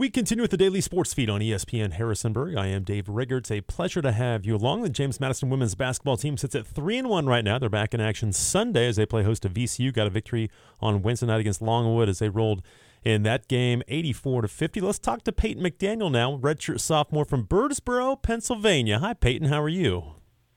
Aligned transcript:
We 0.00 0.08
continue 0.08 0.40
with 0.40 0.50
the 0.50 0.56
daily 0.56 0.80
sports 0.80 1.12
feed 1.12 1.28
on 1.28 1.42
ESPN 1.42 1.92
Harrisonburg. 1.92 2.56
I 2.56 2.68
am 2.68 2.84
Dave 2.84 3.06
Rigger. 3.06 3.36
It's 3.36 3.50
a 3.50 3.60
pleasure 3.60 4.00
to 4.00 4.12
have 4.12 4.46
you 4.46 4.56
along. 4.56 4.80
The 4.80 4.88
James 4.88 5.20
Madison 5.20 5.50
women's 5.50 5.74
basketball 5.74 6.16
team 6.16 6.38
sits 6.38 6.54
at 6.54 6.66
three 6.66 6.96
and 6.96 7.10
one 7.10 7.26
right 7.26 7.44
now. 7.44 7.58
They're 7.58 7.68
back 7.68 7.92
in 7.92 8.00
action 8.00 8.32
Sunday 8.32 8.86
as 8.86 8.96
they 8.96 9.04
play 9.04 9.24
host 9.24 9.42
to 9.42 9.50
VCU. 9.50 9.92
Got 9.92 10.06
a 10.06 10.10
victory 10.10 10.50
on 10.80 11.02
Wednesday 11.02 11.26
night 11.26 11.40
against 11.40 11.60
Longwood 11.60 12.08
as 12.08 12.18
they 12.18 12.30
rolled 12.30 12.62
in 13.04 13.24
that 13.24 13.46
game, 13.46 13.82
84 13.88 14.40
to 14.40 14.48
50. 14.48 14.80
Let's 14.80 14.98
talk 14.98 15.22
to 15.24 15.32
Peyton 15.32 15.62
McDaniel 15.62 16.10
now, 16.10 16.38
redshirt 16.38 16.80
sophomore 16.80 17.26
from 17.26 17.44
Birdsboro, 17.44 18.22
Pennsylvania. 18.22 19.00
Hi, 19.00 19.12
Peyton. 19.12 19.48
How 19.48 19.60
are 19.60 19.68
you? 19.68 20.14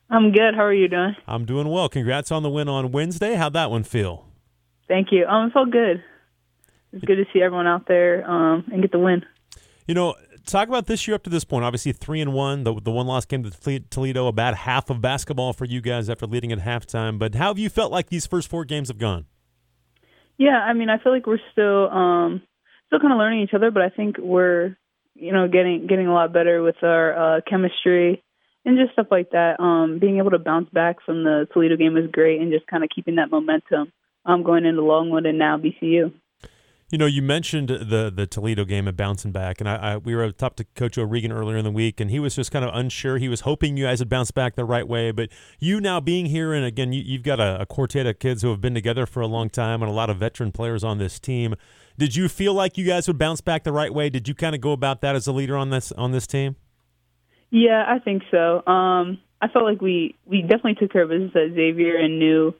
I'm 0.09 0.31
good. 0.31 0.55
How 0.55 0.63
are 0.63 0.73
you 0.73 0.87
doing? 0.87 1.17
I'm 1.27 1.43
doing 1.43 1.67
well. 1.67 1.89
Congrats 1.89 2.31
on 2.31 2.43
the 2.43 2.49
win 2.49 2.69
on 2.69 2.93
Wednesday. 2.93 3.35
How'd 3.35 3.51
that 3.51 3.69
one 3.69 3.83
feel? 3.83 4.25
Thank 4.87 5.09
you. 5.11 5.25
Um, 5.25 5.47
it 5.47 5.51
felt 5.51 5.69
good. 5.69 6.01
It's 6.93 7.03
good 7.03 7.15
to 7.15 7.25
see 7.33 7.41
everyone 7.41 7.67
out 7.67 7.87
there 7.89 8.23
um, 8.29 8.65
and 8.71 8.81
get 8.81 8.93
the 8.93 8.99
win. 8.99 9.25
You 9.87 9.93
know, 9.93 10.15
talk 10.45 10.67
about 10.67 10.87
this 10.87 11.07
year 11.07 11.15
up 11.15 11.23
to 11.23 11.29
this 11.29 11.43
point. 11.43 11.65
Obviously, 11.65 11.91
three 11.91 12.21
and 12.21 12.33
one. 12.33 12.63
The 12.63 12.73
the 12.79 12.91
one 12.91 13.07
loss 13.07 13.25
came 13.25 13.43
to 13.43 13.79
Toledo. 13.89 14.27
About 14.27 14.55
half 14.55 14.89
of 14.89 15.01
basketball 15.01 15.53
for 15.53 15.65
you 15.65 15.81
guys 15.81 16.09
after 16.09 16.25
leading 16.25 16.51
at 16.51 16.59
halftime. 16.59 17.19
But 17.19 17.35
how 17.35 17.47
have 17.47 17.59
you 17.59 17.69
felt 17.69 17.91
like 17.91 18.09
these 18.09 18.25
first 18.25 18.47
four 18.49 18.65
games 18.65 18.87
have 18.87 18.97
gone? 18.97 19.25
Yeah, 20.37 20.57
I 20.57 20.73
mean, 20.73 20.89
I 20.89 20.97
feel 20.97 21.11
like 21.11 21.27
we're 21.27 21.37
still 21.51 21.89
um, 21.89 22.41
still 22.87 22.99
kind 22.99 23.13
of 23.13 23.19
learning 23.19 23.41
each 23.41 23.53
other, 23.53 23.71
but 23.71 23.83
I 23.83 23.89
think 23.89 24.17
we're 24.17 24.77
you 25.15 25.31
know 25.31 25.47
getting 25.47 25.87
getting 25.87 26.07
a 26.07 26.13
lot 26.13 26.33
better 26.33 26.61
with 26.61 26.81
our 26.81 27.37
uh, 27.37 27.41
chemistry 27.47 28.23
and 28.65 28.77
just 28.77 28.93
stuff 28.93 29.07
like 29.11 29.31
that. 29.31 29.59
Um, 29.59 29.99
being 29.99 30.17
able 30.17 30.31
to 30.31 30.39
bounce 30.39 30.69
back 30.69 30.97
from 31.05 31.23
the 31.23 31.47
Toledo 31.53 31.75
game 31.75 31.93
was 31.93 32.09
great, 32.11 32.41
and 32.41 32.51
just 32.51 32.67
kind 32.67 32.83
of 32.83 32.89
keeping 32.93 33.15
that 33.15 33.31
momentum 33.31 33.91
um, 34.25 34.43
going 34.43 34.65
into 34.65 34.81
Longwood 34.81 35.25
and 35.25 35.37
now 35.37 35.57
VCU. 35.57 36.13
You 36.93 36.99
know, 36.99 37.07
you 37.07 37.23
mentioned 37.23 37.69
the 37.69 38.13
the 38.15 38.27
Toledo 38.27 38.65
game 38.65 38.87
and 38.87 38.95
bouncing 38.95 39.31
back, 39.31 39.59
and 39.59 39.67
I, 39.67 39.93
I 39.93 39.97
we 39.97 40.13
were 40.13 40.31
talked 40.31 40.57
to 40.57 40.63
Coach 40.75 40.95
O'Regan 40.95 41.31
earlier 41.31 41.57
in 41.57 41.63
the 41.65 41.71
week, 41.71 41.99
and 41.99 42.11
he 42.11 42.19
was 42.19 42.35
just 42.35 42.51
kind 42.51 42.63
of 42.63 42.69
unsure. 42.71 43.17
He 43.17 43.27
was 43.27 43.39
hoping 43.39 43.77
you 43.77 43.85
guys 43.85 43.97
would 43.97 44.09
bounce 44.09 44.29
back 44.29 44.53
the 44.53 44.63
right 44.63 44.87
way, 44.87 45.09
but 45.09 45.29
you 45.57 45.81
now 45.81 45.99
being 45.99 46.27
here, 46.27 46.53
and 46.53 46.63
again, 46.63 46.93
you, 46.93 47.17
have 47.17 47.23
got 47.23 47.39
a, 47.39 47.61
a 47.61 47.65
quartet 47.65 48.05
of 48.05 48.19
kids 48.19 48.43
who 48.43 48.51
have 48.51 48.61
been 48.61 48.75
together 48.75 49.07
for 49.07 49.21
a 49.21 49.27
long 49.27 49.49
time, 49.49 49.81
and 49.81 49.89
a 49.89 49.93
lot 49.93 50.11
of 50.11 50.17
veteran 50.17 50.51
players 50.51 50.83
on 50.83 50.99
this 50.99 51.19
team. 51.19 51.55
Did 51.97 52.15
you 52.15 52.29
feel 52.29 52.53
like 52.53 52.77
you 52.77 52.85
guys 52.85 53.07
would 53.07 53.17
bounce 53.17 53.41
back 53.41 53.63
the 53.63 53.71
right 53.71 53.91
way? 53.91 54.11
Did 54.11 54.27
you 54.27 54.35
kind 54.35 54.53
of 54.53 54.61
go 54.61 54.71
about 54.71 55.01
that 55.01 55.15
as 55.15 55.25
a 55.25 55.31
leader 55.31 55.57
on 55.57 55.71
this 55.71 55.91
on 55.93 56.11
this 56.11 56.27
team? 56.27 56.57
Yeah, 57.49 57.83
I 57.87 57.97
think 57.97 58.21
so. 58.29 58.63
Um, 58.67 59.17
I 59.41 59.47
felt 59.47 59.65
like 59.65 59.81
we 59.81 60.15
we 60.27 60.43
definitely 60.43 60.75
took 60.75 60.91
care 60.91 61.01
of 61.01 61.09
business 61.09 61.31
at 61.35 61.55
Xavier 61.55 61.97
and 61.97 62.19
knew 62.19 62.53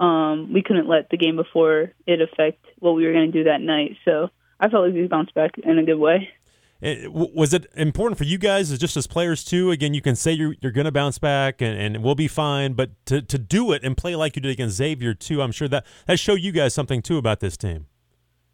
um, 0.00 0.52
we 0.52 0.62
couldn't 0.62 0.88
let 0.88 1.10
the 1.10 1.18
game 1.18 1.36
before 1.36 1.92
it 2.06 2.20
affect 2.20 2.64
what 2.78 2.92
we 2.92 3.06
were 3.06 3.12
going 3.12 3.30
to 3.30 3.38
do 3.38 3.44
that 3.44 3.60
night. 3.60 3.96
So 4.04 4.30
I 4.58 4.68
felt 4.68 4.86
like 4.86 4.94
we 4.94 5.06
bounced 5.06 5.34
back 5.34 5.52
in 5.62 5.78
a 5.78 5.84
good 5.84 5.98
way. 5.98 6.30
It, 6.80 7.12
was 7.12 7.52
it 7.52 7.66
important 7.76 8.16
for 8.16 8.24
you 8.24 8.38
guys, 8.38 8.76
just 8.78 8.96
as 8.96 9.06
players 9.06 9.44
too? 9.44 9.70
Again, 9.70 9.92
you 9.92 10.00
can 10.00 10.16
say 10.16 10.32
you're 10.32 10.54
you're 10.62 10.72
going 10.72 10.86
to 10.86 10.92
bounce 10.92 11.18
back 11.18 11.60
and, 11.60 11.78
and 11.78 12.02
we'll 12.02 12.14
be 12.14 12.28
fine, 12.28 12.72
but 12.72 12.92
to 13.04 13.20
to 13.20 13.36
do 13.36 13.72
it 13.72 13.84
and 13.84 13.94
play 13.94 14.16
like 14.16 14.34
you 14.34 14.40
did 14.40 14.50
against 14.50 14.76
Xavier 14.76 15.12
too, 15.12 15.42
I'm 15.42 15.52
sure 15.52 15.68
that 15.68 15.84
that 16.06 16.18
showed 16.18 16.40
you 16.40 16.52
guys 16.52 16.72
something 16.72 17.02
too 17.02 17.18
about 17.18 17.40
this 17.40 17.58
team. 17.58 17.86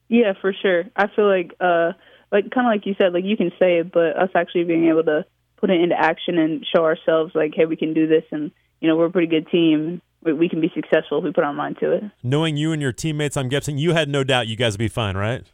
Yeah, 0.09 0.33
for 0.41 0.53
sure. 0.53 0.85
I 0.97 1.07
feel 1.15 1.29
like 1.29 1.55
uh 1.61 1.93
like 2.33 2.51
kind 2.51 2.67
of 2.67 2.73
like 2.73 2.85
you 2.85 2.97
said, 2.99 3.13
like 3.13 3.25
you 3.25 3.37
can 3.37 3.53
say 3.61 3.79
it, 3.79 3.93
but 3.93 4.17
us 4.19 4.31
actually 4.35 4.65
being 4.65 4.89
able 4.89 5.05
to 5.05 5.25
put 5.59 5.71
it 5.71 5.81
into 5.81 5.95
action 5.97 6.37
and 6.37 6.67
show 6.75 6.83
ourselves 6.83 7.31
like, 7.37 7.53
hey, 7.55 7.67
we 7.67 7.77
can 7.77 7.95
do 7.95 8.09
this, 8.09 8.25
and 8.33 8.51
you 8.81 8.89
know 8.89 8.97
we're 8.97 9.07
a 9.07 9.11
pretty 9.13 9.29
good 9.29 9.49
team 9.53 10.03
we 10.33 10.49
can 10.49 10.61
be 10.61 10.71
successful 10.75 11.19
if 11.19 11.25
we 11.25 11.33
put 11.33 11.45
our 11.45 11.53
mind 11.53 11.77
to 11.81 11.93
it. 11.93 12.05
Knowing 12.23 12.57
you 12.57 12.73
and 12.73 12.81
your 12.83 12.93
teammates, 12.93 13.37
I'm 13.37 13.49
guessing 13.49 13.79
you 13.79 13.93
had 13.93 14.09
no 14.09 14.25
doubt 14.25 14.49
you 14.49 14.57
guys 14.57 14.75
would 14.75 14.79
be 14.79 14.89
fine, 14.89 15.17
right? 15.17 15.45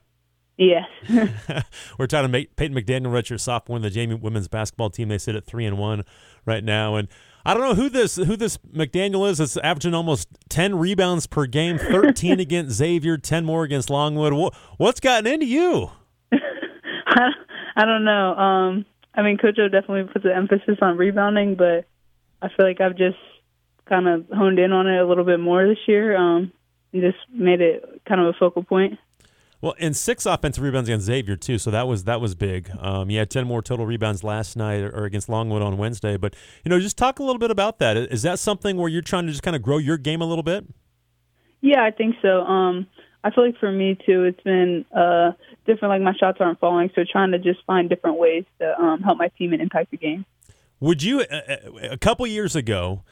Yes. 0.58 0.84
We're 1.98 2.06
talking 2.06 2.24
to 2.24 2.28
make 2.28 2.56
Peyton 2.56 2.76
McDaniel, 2.76 3.06
redshirt 3.06 3.40
sophomore 3.40 3.76
in 3.76 3.82
the 3.82 3.90
JMU 3.90 4.20
women's 4.20 4.48
basketball 4.48 4.90
team. 4.90 5.08
They 5.08 5.18
sit 5.18 5.34
at 5.34 5.44
three 5.44 5.64
and 5.64 5.78
one 5.78 6.04
right 6.44 6.62
now, 6.62 6.94
and 6.96 7.08
I 7.44 7.54
don't 7.54 7.62
know 7.62 7.74
who 7.74 7.88
this 7.88 8.16
who 8.16 8.36
this 8.36 8.58
McDaniel 8.58 9.28
is. 9.28 9.40
It's 9.40 9.56
averaging 9.56 9.94
almost 9.94 10.28
ten 10.48 10.78
rebounds 10.78 11.26
per 11.26 11.46
game, 11.46 11.78
thirteen 11.78 12.38
against 12.38 12.76
Xavier, 12.76 13.16
ten 13.16 13.44
more 13.44 13.64
against 13.64 13.90
Longwood. 13.90 14.52
What's 14.76 15.00
gotten 15.00 15.32
into 15.32 15.46
you? 15.46 15.90
I 17.06 17.84
don't 17.84 18.04
know. 18.04 18.34
Um, 18.36 18.84
I 19.14 19.22
mean, 19.22 19.38
Coach 19.38 19.58
O 19.58 19.68
definitely 19.68 20.12
puts 20.12 20.24
an 20.24 20.32
emphasis 20.32 20.78
on 20.82 20.96
rebounding, 20.96 21.54
but 21.56 21.86
I 22.40 22.48
feel 22.48 22.66
like 22.66 22.80
I've 22.80 22.96
just 22.96 23.16
kind 23.88 24.08
of 24.08 24.26
honed 24.32 24.58
in 24.58 24.72
on 24.72 24.86
it 24.86 25.00
a 25.00 25.06
little 25.06 25.24
bit 25.24 25.40
more 25.40 25.66
this 25.66 25.78
year 25.86 26.16
um, 26.16 26.52
and 26.92 27.02
just 27.02 27.18
made 27.32 27.60
it 27.60 28.02
kind 28.06 28.20
of 28.20 28.28
a 28.28 28.32
focal 28.38 28.62
point. 28.62 28.98
Well, 29.60 29.74
and 29.78 29.96
six 29.96 30.26
offensive 30.26 30.64
rebounds 30.64 30.88
against 30.88 31.06
Xavier 31.06 31.36
too, 31.36 31.56
so 31.56 31.70
that 31.70 31.86
was 31.86 32.02
that 32.04 32.20
was 32.20 32.34
big. 32.34 32.68
Um, 32.80 33.10
you 33.10 33.20
had 33.20 33.30
ten 33.30 33.46
more 33.46 33.62
total 33.62 33.86
rebounds 33.86 34.24
last 34.24 34.56
night 34.56 34.82
or 34.82 35.04
against 35.04 35.28
Longwood 35.28 35.62
on 35.62 35.78
Wednesday. 35.78 36.16
But 36.16 36.34
you 36.64 36.68
know, 36.68 36.80
just 36.80 36.98
talk 36.98 37.20
a 37.20 37.22
little 37.22 37.38
bit 37.38 37.52
about 37.52 37.78
that. 37.78 37.96
Is 37.96 38.22
that 38.22 38.40
something 38.40 38.76
where 38.76 38.88
you're 38.88 39.02
trying 39.02 39.26
to 39.26 39.30
just 39.30 39.44
kind 39.44 39.54
of 39.54 39.62
grow 39.62 39.78
your 39.78 39.98
game 39.98 40.20
a 40.20 40.26
little 40.26 40.42
bit? 40.42 40.66
Yeah, 41.60 41.84
I 41.84 41.92
think 41.92 42.16
so. 42.20 42.40
Um, 42.40 42.88
I 43.22 43.30
feel 43.30 43.46
like 43.46 43.56
for 43.58 43.70
me 43.70 43.96
too, 44.04 44.24
it's 44.24 44.40
been 44.40 44.84
uh, 44.90 45.30
different. 45.64 45.90
Like 45.90 46.02
my 46.02 46.14
shots 46.18 46.38
aren't 46.40 46.58
falling, 46.58 46.90
so 46.96 47.04
trying 47.08 47.30
to 47.30 47.38
just 47.38 47.60
find 47.64 47.88
different 47.88 48.18
ways 48.18 48.44
to 48.58 48.76
um, 48.80 49.00
help 49.02 49.16
my 49.16 49.28
team 49.38 49.52
and 49.52 49.62
impact 49.62 49.92
the 49.92 49.96
game. 49.96 50.26
Would 50.80 51.04
you 51.04 51.20
a 51.20 51.96
couple 51.98 52.26
years 52.26 52.56
ago? 52.56 53.04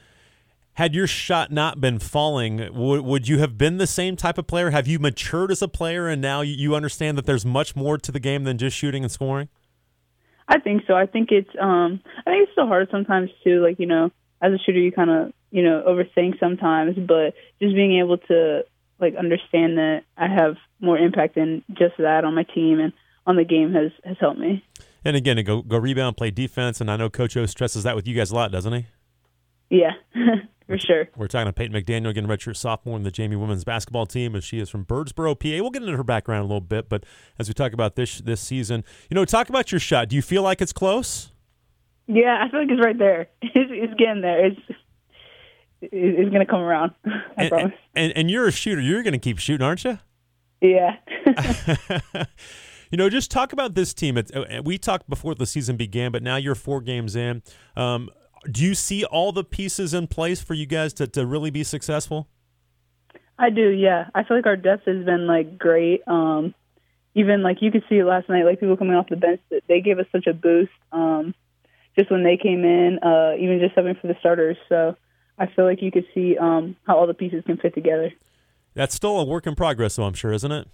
Had 0.74 0.94
your 0.94 1.06
shot 1.06 1.50
not 1.50 1.80
been 1.80 1.98
falling, 1.98 2.58
w- 2.58 3.02
would 3.02 3.28
you 3.28 3.38
have 3.38 3.58
been 3.58 3.78
the 3.78 3.86
same 3.86 4.16
type 4.16 4.38
of 4.38 4.46
player? 4.46 4.70
Have 4.70 4.86
you 4.86 4.98
matured 4.98 5.50
as 5.50 5.62
a 5.62 5.68
player 5.68 6.08
and 6.08 6.22
now 6.22 6.40
you 6.40 6.74
understand 6.74 7.18
that 7.18 7.26
there's 7.26 7.44
much 7.44 7.74
more 7.76 7.98
to 7.98 8.12
the 8.12 8.20
game 8.20 8.44
than 8.44 8.56
just 8.58 8.76
shooting 8.76 9.02
and 9.02 9.12
scoring? 9.12 9.48
I 10.48 10.58
think 10.58 10.82
so. 10.86 10.94
I 10.94 11.06
think 11.06 11.30
it's 11.30 11.50
um 11.60 12.00
I 12.26 12.30
think 12.30 12.44
it's 12.44 12.52
still 12.52 12.66
hard 12.66 12.88
sometimes 12.90 13.30
too. 13.44 13.62
Like, 13.62 13.78
you 13.78 13.86
know, 13.86 14.10
as 14.42 14.52
a 14.52 14.58
shooter 14.58 14.78
you 14.78 14.90
kinda, 14.90 15.32
you 15.50 15.62
know, 15.62 15.84
overthink 15.86 16.40
sometimes, 16.40 16.96
but 16.96 17.34
just 17.60 17.74
being 17.74 17.98
able 17.98 18.18
to 18.18 18.64
like 19.00 19.14
understand 19.16 19.78
that 19.78 20.02
I 20.16 20.28
have 20.28 20.56
more 20.80 20.98
impact 20.98 21.34
than 21.36 21.62
just 21.72 21.94
that 21.98 22.24
on 22.24 22.34
my 22.34 22.42
team 22.42 22.80
and 22.80 22.92
on 23.26 23.36
the 23.36 23.44
game 23.44 23.72
has 23.74 23.92
has 24.04 24.16
helped 24.18 24.40
me. 24.40 24.64
And 25.04 25.16
again, 25.16 25.42
go 25.44 25.62
go 25.62 25.78
rebound, 25.78 26.16
play 26.16 26.30
defense, 26.30 26.80
and 26.80 26.90
I 26.90 26.96
know 26.96 27.08
Coach 27.08 27.36
O 27.36 27.46
stresses 27.46 27.84
that 27.84 27.96
with 27.96 28.06
you 28.06 28.14
guys 28.14 28.30
a 28.30 28.34
lot, 28.34 28.50
doesn't 28.50 28.72
he? 28.72 28.86
Yeah. 29.70 29.92
for 30.70 30.78
sure. 30.78 31.08
We're 31.16 31.26
talking 31.26 31.46
to 31.46 31.52
Peyton 31.52 31.74
McDaniel, 31.74 32.10
again, 32.10 32.26
redshirt 32.26 32.56
sophomore 32.56 32.96
in 32.96 33.02
the 33.02 33.10
JMU 33.10 33.40
women's 33.40 33.64
basketball 33.64 34.06
team, 34.06 34.36
as 34.36 34.44
she 34.44 34.60
is 34.60 34.70
from 34.70 34.84
Birdsboro, 34.84 35.38
PA. 35.38 35.62
We'll 35.62 35.70
get 35.70 35.82
into 35.82 35.96
her 35.96 36.04
background 36.04 36.42
a 36.42 36.46
little 36.46 36.60
bit, 36.60 36.88
but 36.88 37.04
as 37.38 37.48
we 37.48 37.54
talk 37.54 37.72
about 37.72 37.96
this 37.96 38.18
this 38.20 38.40
season, 38.40 38.84
you 39.10 39.16
know, 39.16 39.24
talk 39.24 39.48
about 39.48 39.72
your 39.72 39.80
shot. 39.80 40.08
Do 40.08 40.16
you 40.16 40.22
feel 40.22 40.42
like 40.42 40.60
it's 40.60 40.72
close? 40.72 41.32
Yeah, 42.06 42.44
I 42.44 42.50
feel 42.50 42.60
like 42.60 42.70
it's 42.70 42.84
right 42.84 42.98
there. 42.98 43.28
It's, 43.42 43.70
it's 43.72 43.94
getting 43.94 44.22
there. 44.22 44.46
It's 44.46 44.60
it's 45.82 46.30
going 46.30 46.44
to 46.44 46.46
come 46.46 46.60
around. 46.60 46.92
I 47.06 47.12
and, 47.36 47.50
promise. 47.50 47.72
And, 47.96 48.12
and 48.16 48.30
you're 48.30 48.46
a 48.46 48.52
shooter. 48.52 48.80
You're 48.80 49.02
going 49.02 49.12
to 49.12 49.18
keep 49.18 49.38
shooting, 49.38 49.64
aren't 49.64 49.82
you? 49.84 49.98
Yeah. 50.60 50.96
you 52.90 52.98
know, 52.98 53.08
just 53.08 53.30
talk 53.30 53.52
about 53.52 53.74
this 53.74 53.94
team. 53.94 54.18
It's, 54.18 54.30
uh, 54.30 54.60
we 54.62 54.76
talked 54.76 55.08
before 55.08 55.34
the 55.34 55.46
season 55.46 55.76
began, 55.76 56.12
but 56.12 56.22
now 56.22 56.36
you're 56.36 56.54
four 56.54 56.82
games 56.82 57.16
in. 57.16 57.42
Um, 57.76 58.10
do 58.50 58.64
you 58.64 58.74
see 58.74 59.04
all 59.04 59.32
the 59.32 59.44
pieces 59.44 59.92
in 59.94 60.06
place 60.06 60.40
for 60.40 60.54
you 60.54 60.66
guys 60.66 60.92
to, 60.94 61.06
to 61.08 61.26
really 61.26 61.50
be 61.50 61.64
successful? 61.64 62.28
I 63.38 63.50
do, 63.50 63.68
yeah. 63.68 64.08
I 64.14 64.24
feel 64.24 64.36
like 64.36 64.46
our 64.46 64.56
depth 64.56 64.86
has 64.86 65.04
been 65.04 65.26
like 65.26 65.58
great. 65.58 66.06
Um, 66.06 66.54
even 67.14 67.42
like 67.42 67.62
you 67.62 67.70
could 67.70 67.84
see 67.88 67.96
it 67.96 68.04
last 68.04 68.28
night, 68.28 68.44
like 68.44 68.60
people 68.60 68.76
coming 68.76 68.94
off 68.94 69.08
the 69.08 69.16
bench, 69.16 69.40
that 69.50 69.62
they 69.66 69.80
gave 69.80 69.98
us 69.98 70.06
such 70.12 70.26
a 70.26 70.34
boost. 70.34 70.72
Um, 70.92 71.34
just 71.98 72.10
when 72.10 72.22
they 72.22 72.36
came 72.36 72.64
in, 72.64 72.98
uh, 73.02 73.34
even 73.38 73.58
just 73.58 73.74
having 73.74 73.94
for 73.96 74.06
the 74.06 74.16
starters. 74.20 74.56
So 74.68 74.96
I 75.38 75.46
feel 75.46 75.64
like 75.64 75.82
you 75.82 75.90
could 75.90 76.06
see 76.14 76.36
um, 76.38 76.76
how 76.86 76.98
all 76.98 77.06
the 77.06 77.14
pieces 77.14 77.42
can 77.46 77.56
fit 77.56 77.74
together. 77.74 78.12
That's 78.74 78.94
still 78.94 79.18
a 79.18 79.24
work 79.24 79.46
in 79.46 79.54
progress, 79.54 79.96
though. 79.96 80.04
I'm 80.04 80.14
sure, 80.14 80.32
isn't 80.32 80.52
it? 80.52 80.68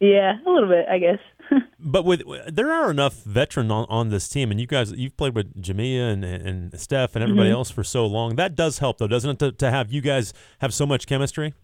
Yeah, 0.00 0.38
a 0.44 0.50
little 0.50 0.68
bit, 0.68 0.86
I 0.88 0.98
guess. 0.98 1.18
but 1.78 2.04
with 2.04 2.22
there 2.52 2.72
are 2.72 2.90
enough 2.90 3.22
veteran 3.22 3.70
on, 3.70 3.86
on 3.88 4.08
this 4.08 4.28
team, 4.28 4.50
and 4.50 4.60
you 4.60 4.66
guys 4.66 4.92
you've 4.92 5.16
played 5.16 5.34
with 5.34 5.60
Jamia 5.60 6.12
and, 6.12 6.24
and 6.24 6.80
Steph 6.80 7.14
and 7.14 7.22
everybody 7.22 7.50
mm-hmm. 7.50 7.56
else 7.56 7.70
for 7.70 7.84
so 7.84 8.06
long. 8.06 8.36
That 8.36 8.54
does 8.56 8.78
help, 8.78 8.98
though, 8.98 9.06
doesn't 9.06 9.30
it, 9.30 9.38
to, 9.38 9.52
to 9.52 9.70
have 9.70 9.92
you 9.92 10.00
guys 10.00 10.32
have 10.60 10.74
so 10.74 10.86
much 10.86 11.06
chemistry? 11.06 11.54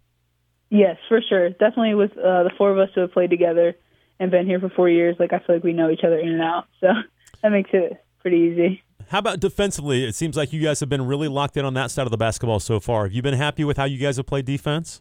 Yes, 0.70 0.96
for 1.08 1.20
sure. 1.22 1.50
Definitely 1.50 1.94
with 1.94 2.12
uh, 2.12 2.44
the 2.44 2.50
four 2.56 2.70
of 2.70 2.78
us 2.78 2.90
who 2.94 3.00
have 3.02 3.12
played 3.12 3.30
together 3.30 3.74
and 4.20 4.30
been 4.30 4.46
here 4.46 4.60
for 4.60 4.68
four 4.68 4.88
years, 4.88 5.16
like 5.18 5.32
I 5.32 5.38
feel 5.38 5.56
like 5.56 5.64
we 5.64 5.72
know 5.72 5.90
each 5.90 6.04
other 6.04 6.18
in 6.18 6.28
and 6.28 6.42
out. 6.42 6.66
So 6.80 6.88
that 7.42 7.50
makes 7.50 7.70
it 7.72 8.04
pretty 8.20 8.38
easy. 8.38 8.82
How 9.08 9.20
about 9.20 9.40
defensively? 9.40 10.04
It 10.04 10.14
seems 10.14 10.36
like 10.36 10.52
you 10.52 10.62
guys 10.62 10.80
have 10.80 10.88
been 10.88 11.06
really 11.06 11.28
locked 11.28 11.56
in 11.56 11.64
on 11.64 11.72
that 11.74 11.90
side 11.90 12.06
of 12.06 12.10
the 12.10 12.18
basketball 12.18 12.60
so 12.60 12.78
far. 12.78 13.04
Have 13.04 13.12
you 13.12 13.22
been 13.22 13.34
happy 13.34 13.64
with 13.64 13.78
how 13.78 13.84
you 13.84 13.98
guys 13.98 14.18
have 14.18 14.26
played 14.26 14.44
defense? 14.44 15.00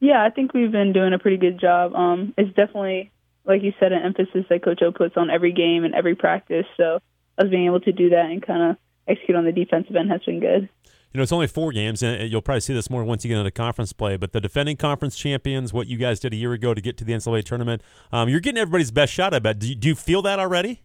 Yeah, 0.00 0.24
I 0.24 0.30
think 0.30 0.54
we've 0.54 0.72
been 0.72 0.92
doing 0.92 1.12
a 1.12 1.18
pretty 1.18 1.36
good 1.36 1.60
job. 1.60 1.94
Um, 1.94 2.34
it's 2.38 2.48
definitely, 2.56 3.12
like 3.44 3.62
you 3.62 3.72
said, 3.78 3.92
an 3.92 4.02
emphasis 4.02 4.46
that 4.48 4.64
Coach 4.64 4.80
O 4.82 4.92
puts 4.92 5.16
on 5.16 5.28
every 5.30 5.52
game 5.52 5.84
and 5.84 5.94
every 5.94 6.14
practice. 6.14 6.64
So 6.76 7.00
us 7.38 7.48
being 7.48 7.66
able 7.66 7.80
to 7.80 7.92
do 7.92 8.10
that 8.10 8.26
and 8.26 8.44
kind 8.44 8.70
of 8.70 8.76
execute 9.06 9.36
on 9.36 9.44
the 9.44 9.52
defensive 9.52 9.94
end 9.94 10.10
has 10.10 10.22
been 10.22 10.40
good. 10.40 10.68
you 11.12 11.18
know, 11.18 11.22
it's 11.22 11.32
only 11.32 11.46
four 11.46 11.72
games, 11.72 12.02
and 12.02 12.30
you'll 12.30 12.40
probably 12.40 12.60
see 12.60 12.72
this 12.72 12.88
more 12.88 13.04
once 13.04 13.24
you 13.24 13.28
get 13.28 13.38
into 13.38 13.50
conference 13.50 13.92
play. 13.92 14.16
But 14.16 14.32
the 14.32 14.40
defending 14.40 14.76
conference 14.76 15.16
champions, 15.16 15.72
what 15.72 15.86
you 15.86 15.98
guys 15.98 16.18
did 16.18 16.32
a 16.32 16.36
year 16.36 16.52
ago 16.52 16.72
to 16.72 16.80
get 16.80 16.96
to 16.98 17.04
the 17.04 17.12
NCAA 17.12 17.44
tournament, 17.44 17.82
um, 18.10 18.28
you're 18.28 18.40
getting 18.40 18.60
everybody's 18.60 18.90
best 18.90 19.12
shot. 19.12 19.34
I 19.34 19.38
bet. 19.38 19.58
Do 19.58 19.68
you, 19.68 19.74
do 19.74 19.88
you 19.88 19.94
feel 19.94 20.22
that 20.22 20.38
already? 20.38 20.82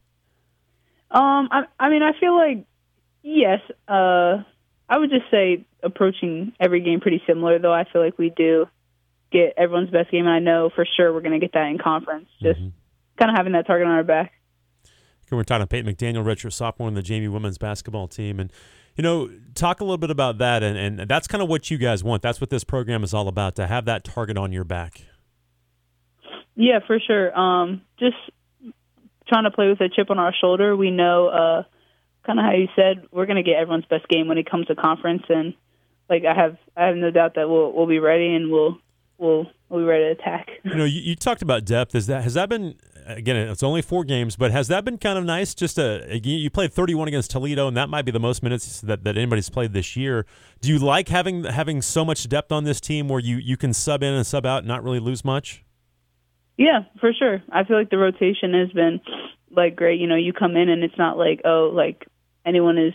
Um, 1.12 1.47
I, 1.51 1.63
I 1.79 1.89
mean, 1.89 2.03
I 2.03 2.12
feel 2.19 2.35
like 2.35 2.65
yes. 3.23 3.62
Uh, 3.88 4.44
I 4.89 4.97
would 4.97 5.09
just 5.09 5.29
say 5.31 5.65
approaching 5.83 6.53
every 6.59 6.81
game 6.81 7.00
pretty 7.00 7.21
similar, 7.27 7.59
though. 7.59 7.73
I 7.73 7.85
feel 7.85 8.03
like 8.03 8.17
we 8.17 8.31
do 8.35 8.67
get 9.36 9.54
everyone's 9.58 9.90
best 9.90 10.12
game, 10.12 10.26
and 10.26 10.34
I 10.34 10.40
know 10.40 10.70
for 10.74 10.86
sure 10.98 11.14
we're 11.14 11.22
going 11.22 11.40
to 11.40 11.40
get 11.40 11.54
that 11.54 11.68
in 11.68 11.78
conference. 11.78 12.28
Just 12.42 12.60
mm-hmm. 12.60 12.70
kind 13.20 13.32
of 13.32 13.38
having 13.38 13.54
that 13.54 13.68
target 13.68 13.88
on 13.88 13.94
our 13.94 14.04
back. 14.04 14.32
We're 15.32 15.44
talking 15.44 15.64
to 15.64 15.68
Peyton 15.68 15.92
McDaniel, 15.94 16.24
redshirt 16.24 16.54
sophomore 16.54 16.88
on 16.88 16.94
the 16.94 17.02
JMU 17.02 17.30
women's 17.32 17.58
basketball 17.58 18.08
team, 18.08 18.40
and 18.40 18.54
you 18.96 19.02
know, 19.02 19.30
talk 19.56 19.82
a 19.82 19.84
little 19.84 19.98
bit 19.98 20.10
about 20.10 20.38
that, 20.38 20.64
and, 20.64 20.78
and 20.78 21.10
that's 21.10 21.28
kind 21.28 21.42
of 21.42 21.50
what 21.50 21.70
you 21.70 21.78
guys 21.78 22.04
want. 22.04 22.22
That's 22.22 22.40
what 22.40 22.50
this 22.50 22.64
program 22.64 23.04
is 23.04 23.14
all 23.14 23.28
about 23.28 23.56
to 23.56 23.68
have 23.68 23.86
that 23.86 24.04
target 24.04 24.38
on 24.38 24.54
your 24.54 24.64
back. 24.64 25.02
Yeah, 26.56 26.80
for 26.88 27.00
sure. 27.06 27.38
Um, 27.38 27.82
just 28.00 28.16
trying 29.28 29.44
to 29.44 29.52
play 29.52 29.68
with 29.68 29.82
a 29.82 29.90
chip 29.90 30.10
on 30.10 30.20
our 30.20 30.34
shoulder. 30.40 30.76
We 30.78 30.92
know, 30.92 31.28
uh, 31.28 31.64
kind 32.26 32.40
of 32.40 32.46
how 32.46 32.54
you 32.54 32.68
said, 32.76 33.08
we're 33.12 33.26
going 33.26 33.36
to 33.36 33.44
get 33.44 33.58
everyone's 33.58 33.86
best 33.90 34.08
game 34.08 34.30
when 34.30 34.38
it 34.38 34.50
comes 34.50 34.68
to 34.68 34.76
conference, 34.76 35.24
and 35.28 35.56
like 36.10 36.24
I 36.24 36.40
have, 36.40 36.58
I 36.78 36.86
have 36.86 36.96
no 36.96 37.12
doubt 37.12 37.36
that 37.36 37.50
we'll 37.50 37.74
we'll 37.74 37.88
be 37.88 38.00
ready 38.00 38.34
and 38.34 38.52
we'll 38.52 38.78
we'll 39.17 39.47
we'll 39.69 39.81
be 39.81 39.85
ready 39.85 40.06
to 40.06 40.12
attack. 40.12 40.50
You 40.63 40.75
know, 40.75 40.85
you, 40.85 41.01
you 41.01 41.15
talked 41.15 41.41
about 41.41 41.65
depth. 41.65 41.95
Is 41.95 42.07
that 42.07 42.23
has 42.23 42.33
that 42.33 42.50
been 42.50 42.75
again, 43.06 43.35
it's 43.35 43.63
only 43.63 43.81
four 43.81 44.03
games, 44.03 44.35
but 44.35 44.51
has 44.51 44.67
that 44.67 44.83
been 44.83 44.97
kind 44.97 45.17
of 45.17 45.25
nice? 45.25 45.53
Just 45.53 45.77
uh, 45.77 46.01
a 46.07 46.17
you 46.17 46.50
played 46.50 46.73
31 46.73 47.07
against 47.07 47.31
Toledo, 47.31 47.67
and 47.67 47.77
that 47.77 47.89
might 47.89 48.03
be 48.03 48.12
the 48.12 48.19
most 48.19 48.44
minutes 48.44 48.81
that, 48.81 49.03
that 49.03 49.17
anybody's 49.17 49.50
played 49.50 49.73
this 49.73 49.95
year. 49.95 50.25
Do 50.62 50.69
you 50.69 50.79
like 50.79 51.09
having 51.09 51.44
having 51.44 51.81
so 51.81 52.03
much 52.03 52.27
depth 52.27 52.51
on 52.51 52.63
this 52.63 52.81
team 52.81 53.07
where 53.07 53.19
you 53.19 53.38
you 53.38 53.57
can 53.57 53.73
sub 53.73 54.03
in 54.03 54.13
and 54.13 54.25
sub 54.25 54.45
out, 54.45 54.59
and 54.59 54.67
not 54.67 54.83
really 54.83 55.00
lose 55.00 55.23
much? 55.23 55.63
Yeah, 56.57 56.83
for 57.00 57.12
sure. 57.13 57.44
I 57.51 57.63
feel 57.65 57.77
like 57.77 57.89
the 57.89 57.97
rotation 57.97 58.53
has 58.53 58.71
been 58.71 59.01
like 59.51 59.75
great. 59.75 60.00
You 60.00 60.07
know, 60.07 60.15
you 60.15 60.33
come 60.33 60.56
in 60.56 60.69
and 60.69 60.83
it's 60.83 60.97
not 60.97 61.17
like 61.17 61.41
oh 61.45 61.71
like 61.73 62.07
anyone 62.45 62.77
is 62.77 62.94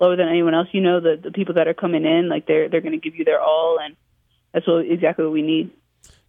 lower 0.00 0.16
than 0.16 0.28
anyone 0.28 0.54
else. 0.54 0.68
You 0.72 0.80
know 0.80 1.00
the 1.00 1.20
the 1.22 1.30
people 1.30 1.54
that 1.54 1.68
are 1.68 1.74
coming 1.74 2.04
in 2.04 2.28
like 2.28 2.46
they're 2.46 2.68
they're 2.68 2.80
going 2.80 2.98
to 2.98 2.98
give 2.98 3.18
you 3.18 3.24
their 3.24 3.40
all, 3.40 3.78
and 3.82 3.96
that's 4.52 4.66
what 4.66 4.86
exactly 4.86 5.24
what 5.24 5.32
we 5.32 5.42
need. 5.42 5.70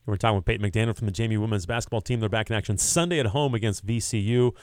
We're 0.05 0.17
talking 0.17 0.37
with 0.37 0.45
Peyton 0.45 0.69
McDaniel 0.69 0.95
from 0.95 1.05
the 1.07 1.13
JMU 1.13 1.39
women's 1.39 1.65
basketball 1.65 2.01
team. 2.01 2.19
They're 2.19 2.29
back 2.29 2.49
in 2.49 2.55
action 2.55 2.77
Sunday 2.77 3.19
at 3.19 3.27
home 3.27 3.53
against 3.53 3.85
VCU. 3.85 4.53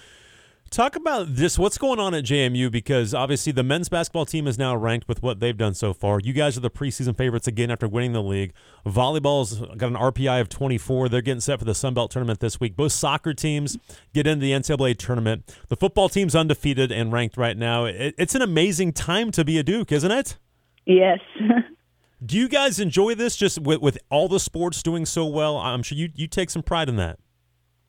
Talk 0.70 0.96
about 0.96 1.36
this. 1.36 1.58
What's 1.58 1.78
going 1.78 2.00
on 2.00 2.12
at 2.12 2.24
JMU? 2.24 2.72
Because 2.72 3.14
obviously 3.14 3.52
the 3.52 3.62
men's 3.62 3.88
basketball 3.88 4.26
team 4.26 4.48
is 4.48 4.58
now 4.58 4.74
ranked 4.74 5.06
with 5.06 5.22
what 5.22 5.38
they've 5.38 5.56
done 5.56 5.74
so 5.74 5.94
far. 5.94 6.18
You 6.22 6.32
guys 6.32 6.56
are 6.56 6.60
the 6.60 6.70
preseason 6.70 7.16
favorites 7.16 7.46
again 7.46 7.70
after 7.70 7.86
winning 7.86 8.12
the 8.12 8.22
league. 8.22 8.52
Volleyball's 8.84 9.60
got 9.76 9.90
an 9.90 9.94
RPI 9.94 10.40
of 10.40 10.48
24. 10.48 11.08
They're 11.08 11.22
getting 11.22 11.40
set 11.40 11.60
for 11.60 11.64
the 11.64 11.74
Sun 11.74 11.94
Belt 11.94 12.10
tournament 12.10 12.40
this 12.40 12.58
week. 12.58 12.74
Both 12.74 12.92
soccer 12.92 13.32
teams 13.32 13.78
get 14.12 14.26
into 14.26 14.42
the 14.42 14.50
NCAA 14.50 14.98
tournament. 14.98 15.56
The 15.68 15.76
football 15.76 16.08
team's 16.08 16.34
undefeated 16.34 16.90
and 16.90 17.12
ranked 17.12 17.36
right 17.36 17.56
now. 17.56 17.84
It's 17.84 18.34
an 18.34 18.42
amazing 18.42 18.92
time 18.92 19.30
to 19.32 19.44
be 19.44 19.58
a 19.58 19.62
Duke, 19.62 19.92
isn't 19.92 20.10
it? 20.10 20.36
Yes. 20.84 21.20
Do 22.24 22.36
you 22.36 22.48
guys 22.48 22.80
enjoy 22.80 23.14
this 23.14 23.36
just 23.36 23.60
with, 23.60 23.80
with 23.80 23.98
all 24.10 24.28
the 24.28 24.40
sports 24.40 24.82
doing 24.82 25.04
so 25.04 25.26
well? 25.26 25.58
I'm 25.58 25.82
sure 25.82 25.98
you, 25.98 26.10
you 26.14 26.26
take 26.26 26.48
some 26.48 26.62
pride 26.62 26.88
in 26.88 26.96
that. 26.96 27.18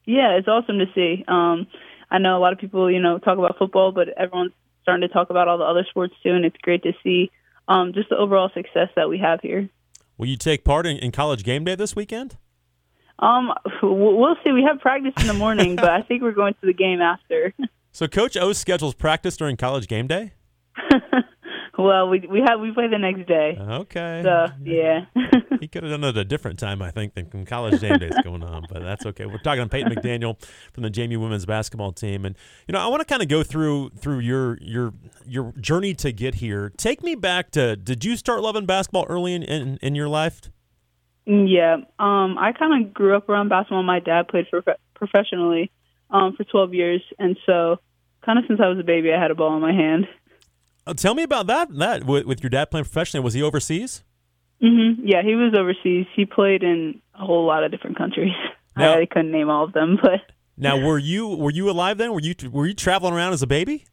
Yeah, 0.06 0.32
it's 0.38 0.48
awesome 0.48 0.80
to 0.80 0.86
see. 0.94 1.24
Um, 1.28 1.68
I 2.12 2.18
know 2.18 2.38
a 2.38 2.40
lot 2.40 2.54
of 2.54 2.60
people, 2.60 2.92
you 2.92 3.00
know, 3.00 3.20
talk 3.20 3.38
about 3.38 3.58
football, 3.58 3.92
but 3.92 4.10
everyone's 4.18 4.52
starting 4.82 5.08
to 5.08 5.14
talk 5.14 5.30
about 5.30 5.48
all 5.48 5.58
the 5.58 5.64
other 5.64 5.86
sports 5.90 6.14
too, 6.24 6.32
and 6.32 6.46
it's 6.46 6.58
great 6.62 6.84
to 6.84 6.94
see 7.04 7.32
um, 7.68 7.94
just 7.94 8.10
the 8.10 8.18
overall 8.18 8.50
success 8.54 8.90
that 8.96 9.10
we 9.10 9.18
have 9.20 9.40
here. 9.42 9.70
Will 10.18 10.28
you 10.28 10.38
take 10.38 10.64
part 10.64 10.86
in, 10.86 10.98
in 10.98 11.12
college 11.12 11.44
game 11.44 11.64
day 11.64 11.76
this 11.76 11.96
weekend? 11.96 12.38
Um, 13.20 13.52
we'll 13.82 14.36
see. 14.46 14.52
We 14.52 14.64
have 14.64 14.80
practice 14.80 15.14
in 15.20 15.28
the 15.28 15.34
morning, 15.34 15.76
but 15.76 15.90
I 15.90 16.02
think 16.02 16.22
we're 16.22 16.32
going 16.32 16.54
to 16.56 16.66
the 16.66 16.74
game 16.74 17.02
after. 17.02 17.54
So 17.94 18.08
Coach 18.08 18.38
O 18.38 18.54
schedules 18.54 18.94
practice 18.94 19.36
during 19.38 19.58
college 19.58 19.88
game 19.88 20.06
day. 20.06 20.34
Well, 21.78 22.10
we 22.10 22.20
we 22.28 22.42
have 22.48 22.60
we 22.60 22.72
play 22.72 22.88
the 22.88 22.98
next 22.98 23.28
day. 23.28 23.56
Okay. 23.60 24.22
So 24.24 24.48
yeah. 24.64 25.06
he 25.60 25.68
could 25.68 25.84
have 25.84 25.92
done 25.92 26.04
it 26.04 26.10
at 26.10 26.18
a 26.18 26.26
different 26.26 26.58
time, 26.58 26.82
I 26.82 26.90
think, 26.90 27.14
than 27.14 27.46
college 27.46 27.80
game 27.80 28.00
days 28.00 28.16
going 28.24 28.44
on, 28.44 28.66
but 28.70 28.82
that's 28.82 29.06
okay. 29.06 29.28
We're 29.28 29.38
talking 29.38 29.64
to 29.64 29.70
Peyton 29.70 29.94
McDaniel 29.94 30.42
from 30.74 30.84
the 30.84 30.90
JMU 30.90 31.20
women's 31.20 31.46
basketball 31.46 31.92
team, 31.92 32.26
and 32.26 32.36
you 32.68 32.74
know 32.74 32.80
I 32.80 32.88
want 32.88 33.02
to 33.02 33.06
kind 33.06 33.22
of 33.22 33.28
go 33.28 33.44
through 33.44 33.92
through 33.92 34.20
your 34.20 34.58
your 34.60 34.94
your 35.26 35.54
journey 35.60 35.94
to 35.96 36.12
get 36.12 36.36
here. 36.36 36.72
Take 36.78 37.04
me 37.04 37.14
back 37.14 37.52
to 37.52 37.76
did 37.76 38.04
you 38.04 38.18
start 38.18 38.42
loving 38.42 38.66
basketball 38.66 39.06
early 39.08 39.34
in 39.34 39.44
in, 39.44 39.78
in 39.82 39.94
your 39.94 40.10
life? 40.10 40.42
Yeah, 41.26 41.76
um, 42.00 42.38
I 42.40 42.54
kind 42.58 42.86
of 42.86 42.94
grew 42.94 43.16
up 43.16 43.30
around 43.30 43.50
basketball. 43.50 43.84
My 43.84 44.00
dad 44.00 44.30
played 44.30 44.46
for 44.50 44.64
professionally 44.96 45.72
um, 46.10 46.34
for 46.36 46.44
12 46.46 46.74
years, 46.74 47.02
and 47.20 47.38
so 47.46 47.78
kind 48.26 48.40
of 48.40 48.46
since 48.48 48.60
I 48.64 48.70
was 48.70 48.80
a 48.80 48.84
baby, 48.84 49.12
I 49.12 49.22
had 49.22 49.30
a 49.30 49.36
ball 49.36 49.54
in 49.56 49.62
my 49.62 49.74
hand. 49.74 50.08
Oh, 50.88 50.94
tell 50.94 51.14
me 51.14 51.24
about 51.24 51.48
that. 51.48 51.68
That 51.78 52.06
with, 52.06 52.26
with, 52.26 52.42
your 52.42 52.50
dad 52.50 52.72
playing 52.72 52.86
professionally, 52.86 53.24
was 53.24 53.34
he 53.34 53.44
overseas? 53.44 54.04
Mm-hmm. 54.64 55.06
Yeah, 55.06 55.22
he 55.22 55.36
was 55.36 55.54
overseas. 55.58 56.08
He 56.16 56.26
played 56.26 56.64
in 56.64 57.02
a 57.14 57.26
whole 57.26 57.46
lot 57.46 57.64
of 57.64 57.72
different 57.72 57.98
countries. 57.98 58.34
Now, 58.78 58.94
I, 58.94 59.02
I 59.02 59.06
couldn't 59.08 59.32
name 59.32 59.50
all 59.50 59.64
of 59.64 59.74
them, 59.74 59.98
but 60.04 60.22
now 60.56 60.80
were 60.86 61.00
you 61.00 61.30
were 61.30 61.50
you 61.50 61.68
alive 61.68 61.98
then? 61.98 62.14
Were 62.14 62.20
you 62.20 62.36
were 62.52 62.68
you 62.68 62.76
traveling 62.76 63.16
around 63.16 63.34
as 63.34 63.42
a 63.42 63.48
baby? 63.48 63.86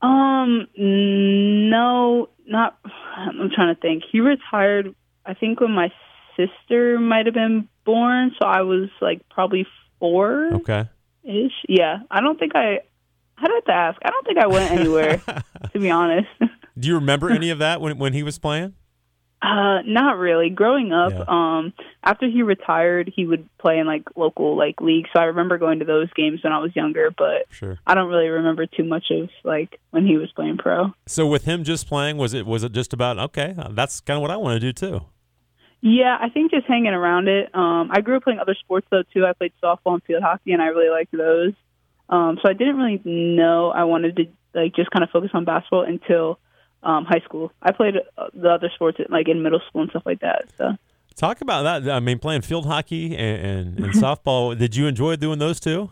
Um, 0.00 0.68
no, 0.76 2.28
not. 2.46 2.78
I'm 3.16 3.50
trying 3.52 3.74
to 3.74 3.80
think. 3.80 4.04
He 4.12 4.20
retired. 4.20 4.94
I 5.24 5.34
think 5.34 5.60
when 5.60 5.72
my 5.72 5.92
sister 6.36 7.00
might 7.00 7.26
have 7.26 7.34
been 7.34 7.68
born, 7.84 8.30
so 8.40 8.46
I 8.46 8.60
was 8.60 8.90
like 9.00 9.28
probably 9.28 9.66
four. 9.98 10.54
Okay. 10.54 10.84
Ish. 11.24 11.64
Yeah, 11.68 11.98
I 12.08 12.20
don't 12.20 12.38
think 12.38 12.52
I. 12.54 12.82
I'd 13.38 13.50
have 13.50 13.64
to 13.64 13.72
ask. 13.72 13.98
I 14.04 14.10
don't 14.10 14.26
think 14.26 14.38
I 14.38 14.46
went 14.46 14.70
anywhere, 14.70 15.18
to 15.72 15.78
be 15.78 15.90
honest. 15.90 16.28
Do 16.78 16.88
you 16.88 16.94
remember 16.94 17.30
any 17.30 17.50
of 17.50 17.58
that 17.58 17.80
when 17.80 17.98
when 17.98 18.12
he 18.12 18.22
was 18.22 18.38
playing? 18.38 18.74
Uh, 19.42 19.82
not 19.82 20.16
really. 20.16 20.48
Growing 20.48 20.92
up, 20.92 21.12
yeah. 21.12 21.24
um, 21.28 21.72
after 22.02 22.26
he 22.28 22.42
retired, 22.42 23.12
he 23.14 23.26
would 23.26 23.46
play 23.58 23.78
in 23.78 23.86
like 23.86 24.02
local 24.16 24.56
like 24.56 24.80
leagues. 24.80 25.10
So 25.12 25.20
I 25.20 25.24
remember 25.24 25.58
going 25.58 25.80
to 25.80 25.84
those 25.84 26.10
games 26.14 26.40
when 26.42 26.52
I 26.52 26.58
was 26.58 26.74
younger, 26.74 27.10
but 27.16 27.46
sure. 27.50 27.78
I 27.86 27.94
don't 27.94 28.08
really 28.08 28.28
remember 28.28 28.66
too 28.66 28.84
much 28.84 29.04
of 29.10 29.28
like 29.44 29.78
when 29.90 30.06
he 30.06 30.16
was 30.16 30.32
playing 30.32 30.56
pro. 30.56 30.92
So 31.06 31.26
with 31.26 31.44
him 31.44 31.64
just 31.64 31.86
playing, 31.86 32.16
was 32.16 32.32
it 32.32 32.46
was 32.46 32.62
it 32.62 32.72
just 32.72 32.92
about 32.92 33.18
okay? 33.18 33.54
That's 33.70 34.00
kind 34.00 34.16
of 34.16 34.22
what 34.22 34.30
I 34.30 34.36
want 34.36 34.60
to 34.60 34.60
do 34.60 34.72
too. 34.72 35.04
Yeah, 35.82 36.16
I 36.20 36.30
think 36.30 36.50
just 36.50 36.66
hanging 36.66 36.94
around 36.94 37.28
it. 37.28 37.54
Um, 37.54 37.90
I 37.92 38.00
grew 38.00 38.16
up 38.16 38.24
playing 38.24 38.40
other 38.40 38.56
sports 38.58 38.86
though 38.90 39.02
too. 39.12 39.26
I 39.26 39.34
played 39.34 39.52
softball 39.62 39.94
and 39.94 40.02
field 40.02 40.22
hockey, 40.22 40.52
and 40.52 40.62
I 40.62 40.66
really 40.66 40.90
liked 40.90 41.12
those. 41.12 41.52
Um, 42.08 42.38
so 42.42 42.48
I 42.48 42.52
didn't 42.52 42.76
really 42.76 43.00
know 43.04 43.70
I 43.70 43.84
wanted 43.84 44.16
to 44.16 44.26
like 44.54 44.74
just 44.74 44.90
kind 44.90 45.02
of 45.02 45.10
focus 45.10 45.30
on 45.34 45.44
basketball 45.44 45.82
until 45.82 46.38
um, 46.82 47.04
high 47.04 47.20
school. 47.24 47.52
I 47.62 47.72
played 47.72 47.96
uh, 48.16 48.28
the 48.32 48.50
other 48.50 48.70
sports 48.74 48.98
like 49.08 49.28
in 49.28 49.42
middle 49.42 49.60
school 49.68 49.82
and 49.82 49.90
stuff 49.90 50.04
like 50.06 50.20
that. 50.20 50.44
So 50.56 50.76
talk 51.16 51.40
about 51.40 51.62
that. 51.62 51.90
I 51.90 52.00
mean, 52.00 52.18
playing 52.18 52.42
field 52.42 52.66
hockey 52.66 53.16
and, 53.16 53.46
and, 53.46 53.78
and 53.80 53.92
softball. 53.94 54.56
Did 54.56 54.76
you 54.76 54.86
enjoy 54.86 55.16
doing 55.16 55.38
those 55.38 55.58
too? 55.58 55.90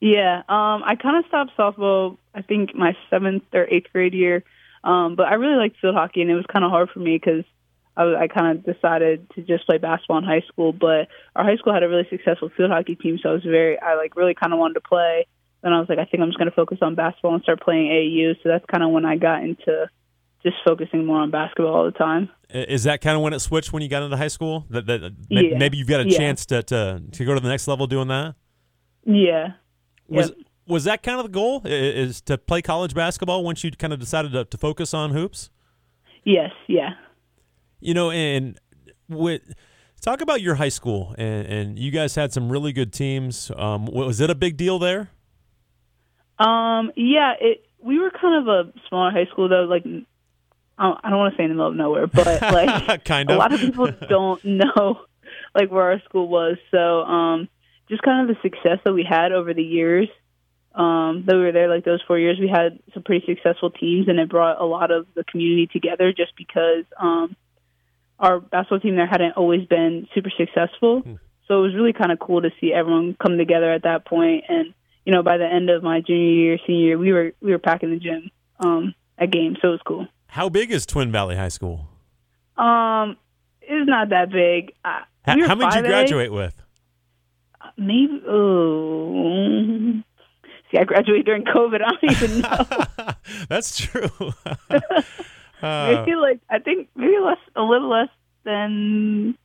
Yeah, 0.00 0.38
um, 0.48 0.82
I 0.84 0.96
kind 1.00 1.18
of 1.18 1.26
stopped 1.26 1.52
softball. 1.58 2.16
I 2.34 2.40
think 2.42 2.74
my 2.74 2.96
seventh 3.10 3.42
or 3.52 3.66
eighth 3.70 3.92
grade 3.92 4.14
year, 4.14 4.44
um, 4.82 5.14
but 5.14 5.26
I 5.26 5.34
really 5.34 5.56
liked 5.56 5.76
field 5.78 5.94
hockey, 5.94 6.22
and 6.22 6.30
it 6.30 6.34
was 6.34 6.46
kind 6.50 6.64
of 6.64 6.70
hard 6.70 6.88
for 6.88 7.00
me 7.00 7.18
because 7.18 7.44
I, 7.98 8.14
I 8.14 8.28
kind 8.28 8.56
of 8.56 8.64
decided 8.64 9.28
to 9.34 9.42
just 9.42 9.66
play 9.66 9.76
basketball 9.76 10.16
in 10.16 10.24
high 10.24 10.42
school. 10.48 10.72
But 10.72 11.08
our 11.36 11.44
high 11.44 11.56
school 11.56 11.74
had 11.74 11.82
a 11.82 11.88
really 11.88 12.06
successful 12.08 12.50
field 12.56 12.70
hockey 12.70 12.94
team, 12.94 13.18
so 13.22 13.28
I 13.28 13.32
was 13.32 13.42
very, 13.42 13.78
I 13.78 13.96
like 13.96 14.16
really 14.16 14.34
kind 14.34 14.54
of 14.54 14.58
wanted 14.58 14.74
to 14.74 14.80
play 14.80 15.26
then 15.62 15.72
I 15.72 15.80
was 15.80 15.88
like, 15.88 15.98
I 15.98 16.04
think 16.04 16.22
I'm 16.22 16.28
just 16.28 16.38
going 16.38 16.50
to 16.50 16.54
focus 16.54 16.78
on 16.80 16.94
basketball 16.94 17.34
and 17.34 17.42
start 17.42 17.60
playing 17.60 17.88
AAU. 17.88 18.34
So 18.42 18.48
that's 18.48 18.64
kind 18.66 18.82
of 18.82 18.90
when 18.90 19.04
I 19.04 19.16
got 19.16 19.42
into 19.42 19.88
just 20.42 20.56
focusing 20.64 21.04
more 21.04 21.18
on 21.18 21.30
basketball 21.30 21.74
all 21.74 21.84
the 21.84 21.90
time. 21.90 22.30
Is 22.48 22.84
that 22.84 23.00
kind 23.00 23.16
of 23.16 23.22
when 23.22 23.32
it 23.32 23.40
switched 23.40 23.72
when 23.72 23.82
you 23.82 23.88
got 23.88 24.02
into 24.02 24.16
high 24.16 24.28
school? 24.28 24.66
That, 24.70 24.86
that 24.86 25.14
yeah. 25.28 25.58
maybe 25.58 25.76
you've 25.76 25.88
got 25.88 26.00
a 26.00 26.08
yeah. 26.08 26.16
chance 26.16 26.46
to, 26.46 26.62
to 26.64 27.02
to 27.12 27.24
go 27.24 27.34
to 27.34 27.40
the 27.40 27.48
next 27.48 27.68
level 27.68 27.86
doing 27.86 28.08
that. 28.08 28.34
Yeah. 29.04 29.52
Was 30.08 30.28
yep. 30.28 30.38
was 30.66 30.84
that 30.84 31.02
kind 31.02 31.20
of 31.20 31.26
the 31.26 31.32
goal? 31.32 31.62
Is 31.64 32.20
to 32.22 32.38
play 32.38 32.62
college 32.62 32.94
basketball 32.94 33.44
once 33.44 33.62
you 33.62 33.70
kind 33.70 33.92
of 33.92 34.00
decided 34.00 34.32
to, 34.32 34.44
to 34.46 34.58
focus 34.58 34.94
on 34.94 35.10
hoops? 35.10 35.50
Yes. 36.24 36.50
Yeah. 36.66 36.90
You 37.80 37.94
know, 37.94 38.10
and 38.10 38.58
with 39.08 39.42
talk 40.00 40.20
about 40.20 40.40
your 40.40 40.56
high 40.56 40.68
school, 40.70 41.14
and, 41.18 41.46
and 41.46 41.78
you 41.78 41.90
guys 41.90 42.14
had 42.14 42.32
some 42.32 42.50
really 42.50 42.72
good 42.72 42.92
teams. 42.92 43.50
Um, 43.56 43.86
was 43.86 44.20
it 44.20 44.30
a 44.30 44.34
big 44.34 44.56
deal 44.56 44.78
there? 44.78 45.10
Um, 46.40 46.92
yeah, 46.96 47.34
it. 47.38 47.64
We 47.82 47.98
were 47.98 48.10
kind 48.10 48.46
of 48.46 48.48
a 48.48 48.72
smaller 48.88 49.10
high 49.10 49.26
school 49.30 49.48
though. 49.48 49.64
Like, 49.64 49.84
I 50.78 51.10
don't 51.10 51.18
want 51.18 51.34
to 51.34 51.36
say 51.36 51.44
in 51.44 51.50
the 51.50 51.54
middle 51.54 51.70
of 51.70 51.76
nowhere, 51.76 52.06
but 52.06 52.26
like, 52.42 53.04
kind 53.04 53.30
of. 53.30 53.36
a 53.36 53.38
lot 53.38 53.52
of 53.52 53.60
people 53.60 53.88
don't 54.08 54.42
know 54.44 55.00
like 55.54 55.70
where 55.70 55.92
our 55.92 56.00
school 56.02 56.28
was. 56.28 56.56
So, 56.70 57.02
um, 57.02 57.48
just 57.88 58.02
kind 58.02 58.28
of 58.28 58.36
the 58.36 58.40
success 58.42 58.78
that 58.84 58.92
we 58.92 59.04
had 59.08 59.32
over 59.32 59.52
the 59.54 59.62
years. 59.62 60.08
um, 60.74 61.24
that 61.26 61.34
we 61.34 61.42
were 61.42 61.52
there. 61.52 61.68
Like 61.68 61.84
those 61.84 62.02
four 62.06 62.18
years, 62.18 62.38
we 62.38 62.48
had 62.48 62.78
some 62.94 63.02
pretty 63.02 63.26
successful 63.26 63.70
teams, 63.70 64.08
and 64.08 64.18
it 64.18 64.28
brought 64.28 64.60
a 64.60 64.64
lot 64.64 64.90
of 64.90 65.06
the 65.14 65.24
community 65.24 65.66
together. 65.66 66.12
Just 66.12 66.32
because 66.36 66.84
um, 66.98 67.36
our 68.18 68.40
basketball 68.40 68.80
team 68.80 68.96
there 68.96 69.06
hadn't 69.06 69.36
always 69.36 69.66
been 69.66 70.06
super 70.14 70.30
successful, 70.36 71.00
hmm. 71.00 71.14
so 71.48 71.58
it 71.58 71.62
was 71.62 71.74
really 71.74 71.92
kind 71.92 72.12
of 72.12 72.18
cool 72.18 72.42
to 72.42 72.50
see 72.60 72.72
everyone 72.72 73.16
come 73.20 73.36
together 73.36 73.72
at 73.72 73.82
that. 73.82 74.02
And 74.10 74.74
you 75.04 75.12
know, 75.12 75.22
by 75.22 75.38
the 75.38 75.46
end 75.46 75.70
of 75.70 75.82
my 75.82 76.00
junior 76.00 76.32
year, 76.32 76.58
senior 76.66 76.86
year, 76.86 76.98
we 76.98 77.12
were 77.12 77.32
we 77.40 77.50
were 77.52 77.58
packing 77.58 77.90
the 77.90 77.98
gym 77.98 78.30
um, 78.60 78.94
at 79.18 79.30
games, 79.30 79.58
so 79.62 79.68
it 79.68 79.72
was 79.72 79.80
cool. 79.86 80.06
How 80.26 80.48
big 80.48 80.70
is 80.70 80.86
Twin 80.86 81.10
Valley 81.10 81.36
High 81.36 81.48
School? 81.48 81.88
Um, 82.56 83.16
it's 83.62 83.88
not 83.88 84.10
that 84.10 84.30
big. 84.30 84.74
Uh, 84.84 85.00
how, 85.22 85.36
we 85.36 85.46
how 85.46 85.54
many 85.54 85.70
did 85.70 85.84
you 85.84 85.90
graduate 85.90 86.32
with? 86.32 86.54
Maybe. 87.76 88.22
Oh, 88.28 90.02
see, 90.70 90.78
I 90.78 90.84
graduated 90.84 91.26
during 91.26 91.44
COVID. 91.44 91.80
I 91.82 91.90
don't 91.90 92.12
even 92.12 92.40
know. 92.40 93.14
That's 93.48 93.78
true. 93.78 94.10
uh, 95.62 96.04
maybe 96.04 96.14
like 96.16 96.40
I 96.48 96.58
think 96.58 96.88
maybe 96.94 97.18
less, 97.18 97.38
a 97.56 97.62
little 97.62 97.88
less 97.88 98.08
than. 98.44 99.36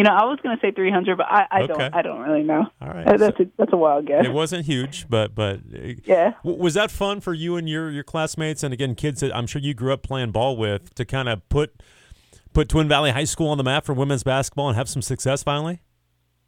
You 0.00 0.04
know, 0.04 0.14
I 0.14 0.24
was 0.24 0.38
going 0.42 0.56
to 0.56 0.60
say 0.62 0.70
300, 0.70 1.18
but 1.18 1.26
I, 1.26 1.46
I 1.50 1.60
okay. 1.64 1.66
don't. 1.66 1.94
I 1.94 2.00
don't 2.00 2.20
really 2.20 2.42
know. 2.42 2.64
All 2.80 2.88
right, 2.88 3.04
that's 3.04 3.36
so 3.36 3.44
a 3.44 3.46
that's 3.58 3.70
a 3.74 3.76
wild 3.76 4.06
guess. 4.06 4.24
It 4.24 4.32
wasn't 4.32 4.64
huge, 4.64 5.04
but 5.10 5.34
but 5.34 5.60
yeah. 6.06 6.32
Was 6.42 6.72
that 6.72 6.90
fun 6.90 7.20
for 7.20 7.34
you 7.34 7.56
and 7.56 7.68
your 7.68 7.90
your 7.90 8.02
classmates, 8.02 8.62
and 8.62 8.72
again, 8.72 8.94
kids 8.94 9.20
that 9.20 9.36
I'm 9.36 9.46
sure 9.46 9.60
you 9.60 9.74
grew 9.74 9.92
up 9.92 10.02
playing 10.02 10.30
ball 10.30 10.56
with, 10.56 10.94
to 10.94 11.04
kind 11.04 11.28
of 11.28 11.46
put 11.50 11.82
put 12.54 12.70
Twin 12.70 12.88
Valley 12.88 13.10
High 13.10 13.24
School 13.24 13.48
on 13.48 13.58
the 13.58 13.62
map 13.62 13.84
for 13.84 13.92
women's 13.92 14.22
basketball 14.22 14.68
and 14.68 14.76
have 14.78 14.88
some 14.88 15.02
success 15.02 15.42
finally? 15.42 15.82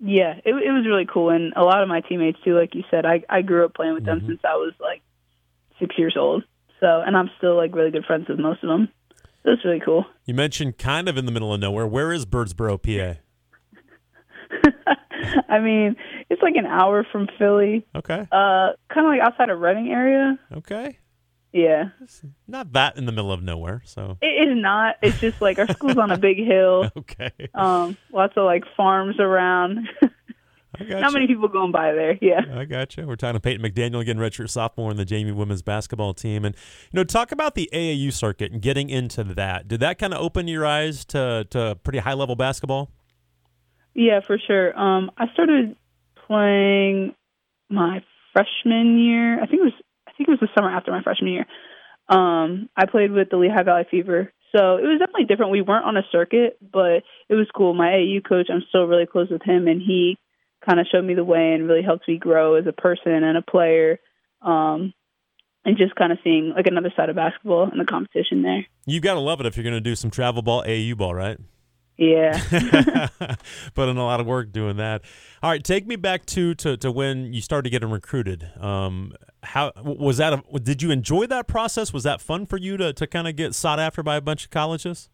Yeah, 0.01 0.33
it, 0.47 0.55
it 0.55 0.73
was 0.73 0.87
really 0.87 1.05
cool, 1.05 1.29
and 1.29 1.53
a 1.55 1.63
lot 1.63 1.83
of 1.83 1.91
my 1.91 2.01
teammates 2.01 2.39
too. 2.43 2.59
Like 2.59 2.75
you 2.75 2.85
said, 2.91 3.05
I 3.05 3.23
I 3.29 3.43
grew 3.43 3.67
up 3.67 3.75
playing 3.75 3.93
with 3.93 4.07
them 4.07 4.21
mm-hmm. 4.21 4.29
since 4.29 4.41
I 4.45 4.55
was 4.55 4.73
like 4.81 5.03
six 5.79 5.99
years 5.99 6.17
old. 6.19 6.43
So, 6.81 7.03
and 7.05 7.15
I'm 7.15 7.29
still 7.37 7.55
like 7.55 7.75
really 7.75 7.91
good 7.91 8.07
friends 8.07 8.31
with 8.31 8.39
most 8.39 8.63
of 8.63 8.71
them. 8.71 8.89
It's 9.45 9.63
really 9.63 9.81
cool. 9.85 10.07
You 10.25 10.33
mentioned 10.33 10.79
kind 10.79 11.07
of 11.07 11.19
in 11.19 11.27
the 11.27 11.33
middle 11.33 11.53
of 11.53 11.61
nowhere. 11.61 11.87
Where 11.87 12.13
is 12.13 12.25
Birdsboro, 12.25 12.81
PA? 12.81 13.21
I 15.49 15.61
mean, 15.61 15.97
it's 16.31 16.43
like 16.43 16.57
an 16.57 16.67
hour 16.67 17.07
from 17.11 17.29
Philly. 17.39 17.87
Okay. 17.95 18.27
Uh, 18.33 18.73
kind 18.93 19.07
of 19.07 19.11
like 19.11 19.21
outside 19.21 19.51
of 19.51 19.61
Reading 19.61 19.89
area. 19.89 20.39
Okay. 20.55 20.99
Yeah. 21.53 21.91
It's 22.01 22.23
not 22.49 22.73
that 22.73 22.97
in 22.97 23.05
the 23.05 23.13
middle 23.13 23.31
of 23.33 23.43
nowhere, 23.43 23.83
so. 23.85 24.17
It 24.23 24.49
is 24.49 24.57
not. 24.57 24.97
It's 25.03 25.21
just 25.21 25.41
like 25.41 25.59
our 25.59 25.69
school's 25.69 25.99
on 25.99 26.11
a 26.11 26.19
big 26.19 26.39
hill. 26.39 26.91
Okay. 26.97 27.31
Um, 27.55 27.97
lots 28.13 28.35
of 28.37 28.45
like 28.45 28.65
farms 28.77 29.17
around. 29.19 29.89
Not 30.81 31.13
many 31.13 31.27
people 31.27 31.49
going 31.49 31.73
by 31.73 31.93
there. 31.93 32.19
Yeah. 32.23 32.41
I 32.55 32.65
got 32.65 32.97
you. 32.97 33.07
We're 33.07 33.17
talking 33.17 33.35
to 33.35 33.41
Peyton 33.41 33.65
McDaniel 33.65 34.01
again, 34.01 34.17
redshirt 34.17 34.49
sophomore 34.49 34.91
in 34.91 34.97
the 34.97 35.05
JMU 35.05 35.35
women's 35.35 35.63
basketball 35.63 36.15
team, 36.15 36.45
and 36.45 36.55
you 36.91 36.97
know, 36.97 37.05
talk 37.05 37.33
about 37.33 37.55
the 37.55 37.69
AAU 37.73 38.13
circuit 38.13 38.53
and 38.53 38.63
getting 38.63 38.89
into 38.89 39.23
that. 39.25 39.69
Did 39.69 39.81
that 39.81 39.99
kind 39.99 40.15
of 40.15 40.21
open 40.21 40.49
your 40.49 40.65
eyes 40.65 41.05
to 41.07 41.47
to 41.51 41.79
pretty 41.83 41.99
high 41.99 42.15
level 42.15 42.37
basketball? 42.37 42.91
Yeah, 43.95 44.21
for 44.27 44.39
sure. 44.39 44.79
Um, 44.79 45.11
I 45.17 45.27
started 45.33 45.77
playing 46.27 47.15
my 47.69 48.03
freshman 48.33 48.99
year. 48.99 49.43
I 49.43 49.47
think 49.47 49.61
it 49.61 49.65
was 49.65 49.73
I 50.09 50.13
think 50.13 50.29
it 50.29 50.33
was 50.33 50.41
the 50.41 50.49
summer 50.55 50.71
after 50.71 50.91
my 50.91 51.03
freshman 51.03 51.33
year. 51.33 51.47
Um, 52.09 52.69
I 52.77 52.87
played 52.87 53.13
with 53.13 53.31
the 53.31 53.37
Lehigh 53.37 53.63
Valley 53.63 53.87
Fever. 53.91 54.33
So 54.55 54.77
it 54.77 54.83
was 54.83 54.99
definitely 54.99 55.25
different. 55.25 55.53
We 55.53 55.63
weren't 55.63 55.87
on 55.87 55.97
a 55.97 56.03
circuit, 56.13 56.59
but 56.61 57.05
it 57.29 57.35
was 57.35 57.49
cool. 57.55 57.73
My 57.73 57.89
AAU 57.89 58.23
coach, 58.27 58.49
I'm 58.51 58.63
still 58.69 58.85
really 58.85 59.07
close 59.07 59.31
with 59.31 59.43
him, 59.43 59.67
and 59.67 59.81
he 59.81 60.19
kind 60.65 60.79
of 60.79 60.87
showed 60.93 61.05
me 61.05 61.15
the 61.15 61.25
way 61.25 61.55
and 61.55 61.67
really 61.67 61.83
helped 61.83 62.07
me 62.07 62.19
grow 62.19 62.57
as 62.57 62.67
a 62.67 62.73
person 62.73 63.25
and 63.25 63.39
a 63.39 63.43
player. 63.43 63.99
Um, 64.43 64.93
and 65.65 65.79
just 65.79 65.95
kind 65.95 66.13
of 66.13 66.19
seeing 66.25 66.53
like 66.55 66.67
another 66.67 66.93
side 66.97 67.09
of 67.09 67.17
basketball 67.17 67.69
and 67.71 67.81
the 67.81 67.85
competition 67.85 68.43
there. 68.43 68.67
You've 68.85 69.03
got 69.03 69.15
to 69.15 69.21
love 69.21 69.41
it 69.41 69.47
if 69.47 69.57
you're 69.57 69.65
going 69.65 69.75
to 69.75 69.81
do 69.81 69.95
some 69.95 70.11
travel 70.11 70.43
ball, 70.43 70.65
AAU 70.65 70.97
ball, 70.97 71.15
right? 71.15 71.39
Yeah. 71.97 73.09
Put 73.75 73.89
in 73.89 73.97
a 73.97 74.05
lot 74.05 74.21
of 74.21 74.27
work 74.27 74.51
doing 74.53 74.77
that. 74.79 75.03
All 75.43 75.51
right, 75.51 75.63
take 75.63 75.87
me 75.87 75.97
back 75.97 76.27
to 76.27 76.55
to, 76.57 76.77
to 76.79 76.91
when 76.91 77.33
you 77.33 77.41
started 77.41 77.71
getting 77.71 77.91
recruited. 77.91 78.51
Um, 78.61 79.13
how 79.43 79.73
was 79.85 80.17
that? 80.17 80.33
A, 80.33 80.59
did 80.59 80.83
you 80.83 80.91
enjoy 80.91 81.27
that 81.27 81.47
process? 81.47 81.93
Was 81.93 82.05
that 82.05 82.21
fun 82.21 82.47
for 82.47 82.57
you 82.57 82.77
to 82.77 82.93
to 82.93 83.07
kind 83.07 83.29
of 83.29 83.37
get 83.37 83.55
sought 83.55 83.79
after 83.79 84.03
by 84.03 84.17
a 84.17 84.21
bunch 84.21 84.45
of 84.45 84.51
colleges? 84.51 85.11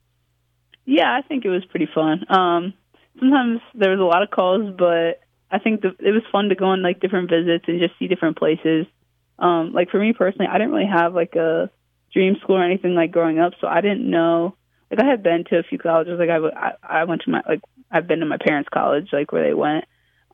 Yeah, 0.84 1.14
I 1.14 1.26
think 1.26 1.44
it 1.44 1.50
was 1.50 1.64
pretty 1.66 1.88
fun. 1.94 2.24
Um, 2.30 2.74
sometimes 3.18 3.60
there 3.74 3.90
was 3.90 4.00
a 4.00 4.04
lot 4.04 4.22
of 4.22 4.30
calls, 4.30 4.74
but 4.78 5.20
I 5.50 5.58
think 5.58 5.82
the, 5.82 5.88
it 5.98 6.12
was 6.12 6.22
fun 6.30 6.48
to 6.48 6.54
go 6.54 6.66
on 6.66 6.82
like 6.82 7.00
different 7.00 7.28
visits 7.28 7.64
and 7.68 7.80
just 7.80 7.98
see 7.98 8.08
different 8.08 8.38
places. 8.38 8.86
Um, 9.38 9.72
like 9.72 9.90
for 9.90 9.98
me 9.98 10.12
personally, 10.12 10.46
I 10.50 10.58
didn't 10.58 10.72
really 10.72 10.90
have 10.90 11.14
like 11.14 11.34
a 11.34 11.70
dream 12.12 12.36
school 12.42 12.56
or 12.56 12.64
anything 12.64 12.94
like 12.94 13.10
growing 13.10 13.38
up, 13.38 13.52
so 13.60 13.66
I 13.66 13.80
didn't 13.80 14.08
know 14.08 14.54
like 14.90 15.00
I 15.00 15.06
had 15.06 15.22
been 15.22 15.44
to 15.50 15.58
a 15.58 15.62
few 15.62 15.78
colleges. 15.78 16.18
Like 16.18 16.30
I, 16.30 16.72
I, 16.82 17.04
went 17.04 17.22
to 17.22 17.30
my 17.30 17.42
like 17.46 17.60
I've 17.90 18.06
been 18.06 18.20
to 18.20 18.26
my 18.26 18.38
parents' 18.38 18.68
college, 18.72 19.08
like 19.12 19.32
where 19.32 19.44
they 19.44 19.54
went. 19.54 19.84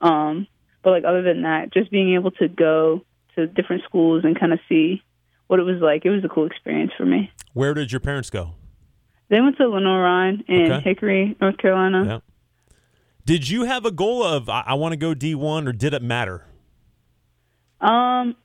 Um, 0.00 0.46
but 0.82 0.90
like 0.90 1.04
other 1.04 1.22
than 1.22 1.42
that, 1.42 1.72
just 1.72 1.90
being 1.90 2.14
able 2.14 2.30
to 2.32 2.48
go 2.48 3.04
to 3.34 3.46
different 3.46 3.82
schools 3.84 4.24
and 4.24 4.38
kind 4.38 4.52
of 4.52 4.60
see 4.68 5.02
what 5.46 5.60
it 5.60 5.64
was 5.64 5.80
like, 5.80 6.04
it 6.04 6.10
was 6.10 6.24
a 6.24 6.28
cool 6.28 6.46
experience 6.46 6.92
for 6.96 7.04
me. 7.04 7.30
Where 7.52 7.74
did 7.74 7.92
your 7.92 8.00
parents 8.00 8.30
go? 8.30 8.54
They 9.28 9.40
went 9.40 9.56
to 9.56 9.66
Lenoir-Rhyne 9.66 10.44
in 10.48 10.72
okay. 10.72 10.80
Hickory, 10.84 11.36
North 11.40 11.56
Carolina. 11.58 12.04
Yeah. 12.06 12.18
Did 13.24 13.48
you 13.48 13.64
have 13.64 13.86
a 13.86 13.90
goal 13.90 14.22
of 14.22 14.48
I, 14.48 14.64
I 14.66 14.74
want 14.74 14.92
to 14.92 14.96
go 14.96 15.14
D 15.14 15.34
one, 15.34 15.66
or 15.66 15.72
did 15.72 15.94
it 15.94 16.02
matter? 16.02 16.44
Um, 17.80 18.36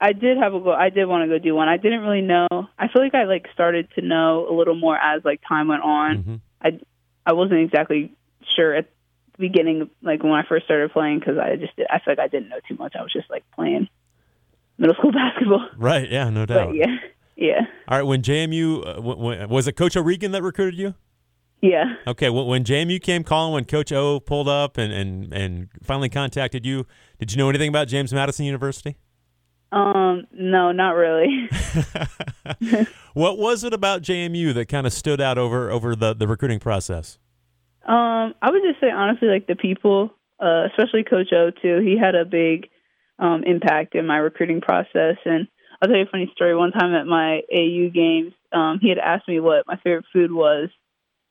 I 0.00 0.12
did 0.12 0.38
have 0.38 0.54
a 0.54 0.60
goal. 0.60 0.72
I 0.72 0.90
did 0.90 1.06
want 1.06 1.28
to 1.28 1.38
go 1.38 1.42
do 1.42 1.54
one. 1.54 1.68
I 1.68 1.76
didn't 1.76 2.00
really 2.00 2.20
know. 2.20 2.46
I 2.50 2.88
feel 2.88 3.02
like 3.02 3.14
I 3.14 3.24
like 3.24 3.46
started 3.52 3.88
to 3.96 4.02
know 4.02 4.46
a 4.48 4.54
little 4.54 4.76
more 4.76 4.96
as 4.96 5.24
like 5.24 5.40
time 5.46 5.68
went 5.68 5.82
on. 5.82 6.18
Mm-hmm. 6.18 6.34
I 6.62 6.80
I 7.26 7.32
wasn't 7.32 7.60
exactly 7.60 8.14
sure 8.56 8.74
at 8.74 8.88
the 9.32 9.48
beginning, 9.48 9.90
like 10.02 10.22
when 10.22 10.32
I 10.32 10.42
first 10.48 10.66
started 10.66 10.92
playing, 10.92 11.18
because 11.18 11.36
I 11.38 11.56
just 11.56 11.72
I 11.90 11.98
feel 11.98 12.12
like 12.12 12.18
I 12.20 12.28
didn't 12.28 12.48
know 12.48 12.60
too 12.68 12.76
much. 12.76 12.94
I 12.98 13.02
was 13.02 13.12
just 13.12 13.28
like 13.28 13.44
playing 13.54 13.88
middle 14.78 14.94
school 14.94 15.12
basketball. 15.12 15.68
Right. 15.76 16.08
Yeah. 16.10 16.30
No 16.30 16.46
doubt. 16.46 16.68
But, 16.68 16.76
yeah. 16.76 16.96
Yeah. 17.36 17.60
All 17.88 17.98
right. 17.98 18.04
When 18.04 18.22
JMU 18.22 18.98
uh, 18.98 19.02
when, 19.02 19.48
was 19.48 19.66
it 19.66 19.72
Coach 19.72 19.96
O'Regan 19.96 20.32
that 20.32 20.42
recruited 20.42 20.78
you? 20.78 20.94
Yeah. 21.60 21.96
Okay. 22.06 22.30
When, 22.30 22.46
when 22.46 22.64
JMU 22.64 23.00
came 23.02 23.24
calling, 23.24 23.52
when 23.52 23.64
Coach 23.64 23.92
O 23.92 24.20
pulled 24.20 24.48
up 24.48 24.76
and, 24.76 24.92
and, 24.92 25.32
and 25.32 25.68
finally 25.82 26.08
contacted 26.08 26.64
you, 26.64 26.86
did 27.18 27.32
you 27.32 27.38
know 27.38 27.48
anything 27.48 27.68
about 27.68 27.88
James 27.88 28.12
Madison 28.12 28.44
University? 28.44 28.96
Um, 29.70 30.26
no, 30.32 30.72
not 30.72 30.92
really. 30.92 31.48
what 33.14 33.38
was 33.38 33.64
it 33.64 33.74
about 33.74 34.02
JMU 34.02 34.54
that 34.54 34.66
kind 34.66 34.86
of 34.86 34.92
stood 34.92 35.20
out 35.20 35.36
over 35.36 35.70
over 35.70 35.94
the 35.94 36.14
the 36.14 36.26
recruiting 36.26 36.58
process? 36.58 37.18
Um, 37.86 38.34
I 38.40 38.50
would 38.50 38.62
just 38.62 38.80
say 38.80 38.90
honestly, 38.90 39.28
like 39.28 39.46
the 39.46 39.56
people, 39.56 40.10
uh, 40.40 40.64
especially 40.70 41.04
Coach 41.04 41.32
O 41.32 41.50
too. 41.50 41.80
He 41.80 41.98
had 41.98 42.14
a 42.14 42.24
big 42.24 42.68
um, 43.18 43.44
impact 43.44 43.94
in 43.94 44.06
my 44.06 44.16
recruiting 44.16 44.62
process, 44.62 45.16
and 45.26 45.48
I'll 45.82 45.88
tell 45.88 45.98
you 45.98 46.04
a 46.04 46.10
funny 46.10 46.30
story. 46.34 46.56
One 46.56 46.72
time 46.72 46.94
at 46.94 47.06
my 47.06 47.42
AAU 47.54 47.92
games, 47.92 48.32
um, 48.52 48.78
he 48.80 48.88
had 48.88 48.98
asked 48.98 49.28
me 49.28 49.38
what 49.38 49.66
my 49.66 49.76
favorite 49.84 50.06
food 50.14 50.32
was, 50.32 50.70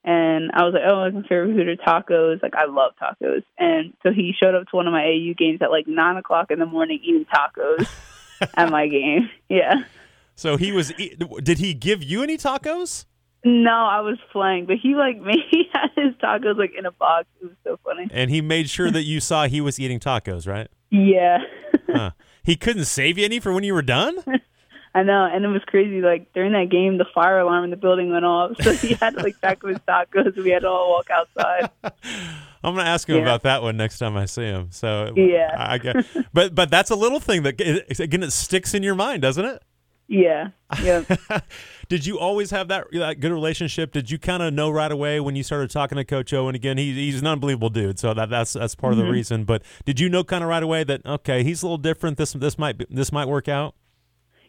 and 0.03 0.51
I 0.53 0.63
was 0.63 0.75
like, 0.75 0.83
"Oh, 0.87 1.09
my 1.09 1.27
favorite 1.27 1.55
food 1.55 1.67
are 1.69 1.75
tacos. 1.75 2.43
Like 2.43 2.53
I 2.53 2.65
love 2.65 2.91
tacos." 3.01 3.43
And 3.57 3.93
so 4.03 4.11
he 4.11 4.35
showed 4.39 4.53
up 4.53 4.67
to 4.67 4.75
one 4.75 4.85
of 4.85 4.93
my 4.93 5.01
AAU 5.01 5.35
games 5.35 5.59
at 5.63 5.71
like 5.71 5.87
nine 5.87 6.17
o'clock 6.17 6.51
in 6.51 6.59
the 6.59 6.67
morning 6.67 6.99
eating 7.03 7.25
tacos. 7.25 7.89
at 8.55 8.69
my 8.69 8.87
game. 8.87 9.29
Yeah. 9.49 9.83
So 10.35 10.57
he 10.57 10.71
was. 10.71 10.93
Did 11.43 11.57
he 11.57 11.73
give 11.73 12.03
you 12.03 12.23
any 12.23 12.37
tacos? 12.37 13.05
No, 13.43 13.71
I 13.71 14.01
was 14.01 14.17
playing, 14.31 14.65
but 14.65 14.77
he 14.77 14.95
like 14.95 15.19
made 15.21 15.39
he 15.49 15.69
had 15.71 15.89
his 15.95 16.13
tacos 16.15 16.57
like 16.57 16.73
in 16.77 16.85
a 16.85 16.91
box. 16.91 17.27
It 17.41 17.45
was 17.45 17.55
so 17.63 17.79
funny. 17.83 18.07
And 18.11 18.29
he 18.29 18.41
made 18.41 18.69
sure 18.69 18.91
that 18.91 19.03
you 19.03 19.19
saw 19.19 19.47
he 19.47 19.61
was 19.61 19.79
eating 19.79 19.99
tacos, 19.99 20.47
right? 20.47 20.67
Yeah. 20.89 21.39
huh. 21.87 22.11
He 22.43 22.55
couldn't 22.55 22.85
save 22.85 23.17
you 23.17 23.25
any 23.25 23.39
for 23.39 23.51
when 23.53 23.63
you 23.63 23.73
were 23.73 23.81
done. 23.81 24.17
I 24.95 25.03
know, 25.03 25.29
and 25.31 25.43
it 25.43 25.49
was 25.49 25.61
crazy. 25.67 26.01
Like 26.01 26.33
during 26.33 26.53
that 26.53 26.69
game, 26.69 26.97
the 26.97 27.05
fire 27.13 27.39
alarm 27.39 27.65
in 27.65 27.69
the 27.69 27.77
building 27.77 28.11
went 28.11 28.25
off, 28.25 28.51
so 28.61 28.73
he 28.73 28.93
had 28.93 29.15
to 29.15 29.23
like 29.23 29.39
pack 29.41 29.63
up 29.63 29.69
his 29.69 29.79
tacos. 29.79 30.35
We 30.35 30.49
had 30.49 30.61
to 30.61 30.69
all 30.69 30.89
walk 30.89 31.09
outside. 31.11 31.69
I'm 32.63 32.75
gonna 32.75 32.89
ask 32.89 33.07
him 33.07 33.17
yeah. 33.17 33.21
about 33.21 33.43
that 33.43 33.61
one 33.61 33.77
next 33.77 33.99
time 33.99 34.17
I 34.17 34.25
see 34.25 34.43
him. 34.43 34.69
So 34.71 35.13
yeah, 35.15 35.55
I, 35.57 35.77
get, 35.77 36.05
but 36.33 36.55
but 36.55 36.69
that's 36.69 36.89
a 36.89 36.95
little 36.95 37.19
thing 37.19 37.43
that 37.43 37.59
again 37.99 38.23
it 38.23 38.31
sticks 38.31 38.73
in 38.73 38.83
your 38.83 38.95
mind, 38.95 39.21
doesn't 39.21 39.45
it? 39.45 39.61
Yeah. 40.07 40.49
Yeah. 40.81 41.03
Did 41.89 42.05
you 42.05 42.19
always 42.19 42.51
have 42.51 42.67
that 42.69 42.87
that 42.93 43.19
good 43.19 43.31
relationship? 43.31 43.91
Did 43.91 44.11
you 44.11 44.17
kind 44.17 44.43
of 44.43 44.53
know 44.53 44.69
right 44.69 44.91
away 44.91 45.19
when 45.19 45.35
you 45.35 45.43
started 45.43 45.69
talking 45.69 45.97
to 45.97 46.03
Coach 46.03 46.33
O? 46.33 46.47
And 46.47 46.55
again, 46.55 46.77
he, 46.77 46.93
he's 46.93 47.21
an 47.21 47.27
unbelievable 47.27 47.69
dude, 47.69 47.99
so 47.99 48.13
that, 48.13 48.29
that's 48.29 48.53
that's 48.53 48.75
part 48.75 48.91
mm-hmm. 48.91 48.93
of 48.93 48.97
the 48.97 49.03
mm-hmm. 49.03 49.13
reason. 49.13 49.43
But 49.45 49.63
did 49.85 49.99
you 49.99 50.09
know 50.09 50.23
kind 50.23 50.43
of 50.43 50.49
right 50.49 50.63
away 50.63 50.83
that 50.83 51.05
okay, 51.05 51.43
he's 51.43 51.61
a 51.61 51.65
little 51.65 51.77
different. 51.77 52.17
This 52.17 52.33
this 52.33 52.57
might 52.57 52.77
be, 52.77 52.85
this 52.89 53.11
might 53.11 53.27
work 53.27 53.47
out. 53.47 53.75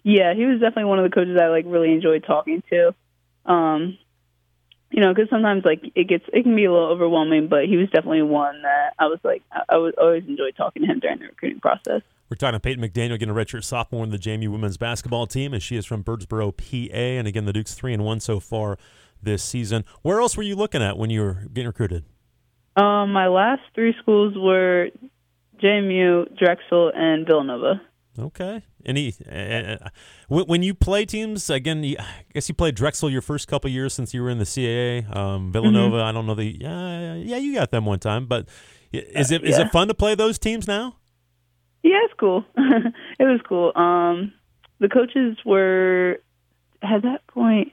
Yeah, 0.03 0.35
he 0.35 0.47
was 0.47 0.61
definitely 0.61 0.85
one 0.85 0.99
of 0.99 1.11
the 1.11 1.15
coaches 1.15 1.37
I 1.41 1.49
like 1.49 1.65
really 1.67 1.93
enjoyed 1.93 2.25
talking 2.27 2.63
to. 2.71 2.95
Um, 3.45 3.99
you 4.99 5.05
know, 5.05 5.15
because 5.15 5.31
sometimes 5.31 5.65
like 5.65 5.81
it 5.95 6.09
gets 6.09 6.25
it 6.33 6.43
can 6.43 6.57
be 6.57 6.65
a 6.65 6.73
little 6.73 6.89
overwhelming, 6.89 7.47
but 7.47 7.67
he 7.67 7.77
was 7.77 7.89
definitely 7.91 8.23
one 8.23 8.63
that 8.63 8.95
I 8.99 9.07
was 9.07 9.21
like 9.23 9.45
I, 9.53 9.61
I 9.69 9.77
was 9.77 9.95
always 9.97 10.25
enjoyed 10.27 10.57
talking 10.57 10.83
to 10.83 10.89
him 10.89 10.99
during 10.99 11.21
the 11.21 11.27
recruiting 11.27 11.61
process. 11.61 12.03
We're 12.29 12.37
talking 12.37 12.55
to 12.55 12.59
Peyton 12.59 12.83
McDaniel, 12.83 13.17
getting 13.17 13.31
a 13.31 13.35
redshirt 13.35 13.63
sophomore 13.63 14.03
in 14.03 14.11
the 14.11 14.19
JMU 14.19 14.49
women's 14.49 14.77
basketball 14.77 15.29
team, 15.29 15.55
and 15.55 15.63
she 15.63 15.77
is 15.77 15.87
from 15.87 16.03
Birdsboro, 16.03 16.51
PA. 16.51 16.97
And 16.97 17.29
again, 17.29 17.45
the 17.45 17.53
Duke's 17.53 17.75
three 17.75 17.95
and 17.95 18.05
one 18.05 18.19
so 18.19 18.41
far 18.41 18.77
this 19.23 19.45
season. 19.45 19.85
Where 20.03 20.21
else 20.21 20.37
were 20.37 20.43
you 20.43 20.57
looking 20.57 20.83
at 20.83 20.99
when 20.99 21.11
you 21.11 21.21
were 21.21 21.45
getting 21.53 21.69
recruited? 21.69 22.05
Um, 22.75 23.13
my 23.13 23.29
last 23.29 23.63
three 23.77 23.95
schools 24.03 24.35
were 24.37 24.89
JMU, 25.63 26.37
Drexel, 26.37 26.91
and 26.93 27.25
Villanova. 27.25 27.81
Okay. 28.19 28.63
Any 28.85 29.15
uh, 29.31 29.89
when 30.29 30.63
you 30.63 30.75
play 30.75 31.05
teams 31.05 31.49
again? 31.51 31.85
I 31.85 32.25
guess 32.33 32.49
you 32.49 32.55
played 32.55 32.75
Drexel 32.75 33.11
your 33.11 33.23
first 33.23 33.47
couple 33.47 33.71
years 33.71 33.95
since 33.95 34.13
you 34.13 34.23
were 34.23 34.31
in 34.31 34.39
the 34.39 34.45
CAA. 34.45 35.15
Um, 35.15 35.53
Villanova, 35.53 35.97
mm-hmm. 35.97 36.07
I 36.07 36.13
don't 36.13 36.27
know 36.27 36.35
the. 36.35 36.45
Yeah, 36.45 37.15
yeah, 37.15 37.37
you 37.37 37.55
got 37.55 37.71
them 37.71 37.85
one 37.85 38.01
time, 38.01 38.27
but 38.27 38.49
is 38.93 39.31
it 39.31 39.43
uh, 39.43 39.45
yeah. 39.45 39.51
is 39.51 39.59
it 39.59 39.71
fun 39.71 39.89
to 39.89 39.95
play 39.95 40.15
those 40.15 40.39
teams 40.39 40.67
now? 40.67 40.97
Yeah, 41.83 41.99
it's 42.05 42.15
cool. 42.19 42.45
it 42.57 43.25
was 43.25 43.41
cool. 43.49 43.73
Um, 43.77 44.33
the 44.81 44.89
coaches 44.89 45.39
were 45.45 46.21
at 46.83 47.03
that 47.03 47.27
point. 47.29 47.73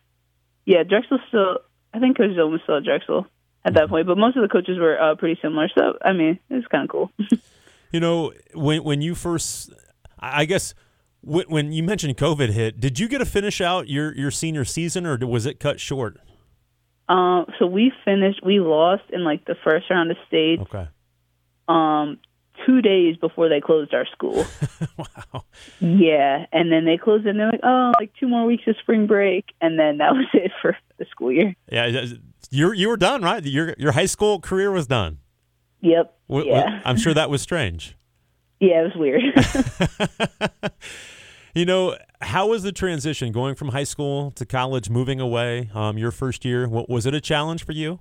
Yeah, 0.65 0.83
Drexel 0.83 1.19
still. 1.27 1.59
I 1.93 1.99
think 1.99 2.17
Coach 2.17 2.31
Zillman 2.31 2.51
was 2.51 2.61
still 2.63 2.77
at 2.77 2.83
Drexel 2.83 3.25
at 3.63 3.73
that 3.73 3.83
mm-hmm. 3.83 3.93
point, 3.93 4.07
but 4.07 4.17
most 4.17 4.37
of 4.37 4.43
the 4.43 4.49
coaches 4.49 4.77
were 4.77 5.01
uh, 5.01 5.15
pretty 5.15 5.39
similar. 5.41 5.69
So 5.75 5.97
I 6.03 6.13
mean, 6.13 6.39
it 6.49 6.53
was 6.53 6.67
kind 6.69 6.83
of 6.83 6.89
cool. 6.89 7.11
you 7.91 7.99
know, 7.99 8.33
when 8.53 8.83
when 8.83 9.01
you 9.01 9.15
first, 9.15 9.71
I 10.34 10.46
guess 10.46 10.74
when 11.22 11.72
you 11.72 11.84
mentioned 11.84 12.17
COVID 12.17 12.50
hit, 12.50 12.79
did 12.79 13.00
you 13.00 13.08
get 13.08 13.20
to 13.20 13.25
finish 13.25 13.62
out 13.62 13.88
your 13.89 14.15
your 14.15 14.32
senior 14.32 14.65
season, 14.65 15.05
or 15.05 15.17
was 15.17 15.46
it 15.46 15.60
cut 15.60 15.79
short? 15.79 16.20
Um, 17.08 17.46
so 17.60 17.65
we 17.65 17.91
finished. 18.03 18.41
We 18.44 18.60
lost 18.60 19.03
in 19.12 19.24
like 19.24 19.46
the 19.46 19.55
first 19.63 19.89
round 19.89 20.12
of 20.12 20.17
state. 20.27 20.60
Okay. 20.62 20.88
Um, 21.67 22.20
two 22.65 22.82
days 22.82 23.17
before 23.17 23.50
they 23.50 23.60
closed 23.60 23.94
our 23.94 24.05
school. 24.05 24.46
wow. 24.98 25.44
Yeah, 25.79 26.46
and 26.51 26.72
then 26.72 26.86
they 26.86 26.98
closed 26.98 27.25
and 27.25 27.39
they're 27.39 27.51
like, 27.51 27.62
oh, 27.63 27.94
like 28.00 28.12
two 28.20 28.27
more 28.27 28.46
weeks 28.46 28.63
of 28.67 28.75
spring 28.82 29.08
break, 29.08 29.46
and 29.62 29.79
then 29.79 29.98
that 29.98 30.13
was 30.13 30.25
it 30.34 30.51
for 30.62 30.77
the 30.98 31.05
school 31.10 31.32
year. 31.32 31.55
Yeah, 31.72 32.05
you 32.50 32.72
you 32.74 32.89
were 32.89 32.98
done, 32.98 33.22
right? 33.22 33.44
Your 33.44 33.75
your 33.77 33.91
high 33.91 34.05
school 34.05 34.39
career 34.39 34.72
was 34.72 34.88
done. 34.88 35.20
Yep. 35.82 36.17
W- 36.29 36.50
yeah. 36.50 36.82
I'm 36.86 36.98
sure 36.98 37.13
that 37.15 37.29
was 37.29 37.41
strange. 37.41 37.98
Yeah, 38.59 38.81
it 38.81 38.83
was 38.83 38.95
weird. 38.95 39.21
you 41.55 41.65
know, 41.65 41.97
how 42.21 42.47
was 42.47 42.63
the 42.63 42.71
transition 42.71 43.31
going 43.31 43.55
from 43.55 43.69
high 43.69 43.83
school 43.83 44.31
to 44.31 44.45
college, 44.45 44.89
moving 44.89 45.19
away? 45.19 45.69
Um, 45.74 45.97
your 45.97 46.12
first 46.12 46.45
year, 46.45 46.67
what, 46.67 46.89
was 46.89 47.05
it 47.05 47.13
a 47.13 47.21
challenge 47.21 47.65
for 47.65 47.71
you? 47.71 48.00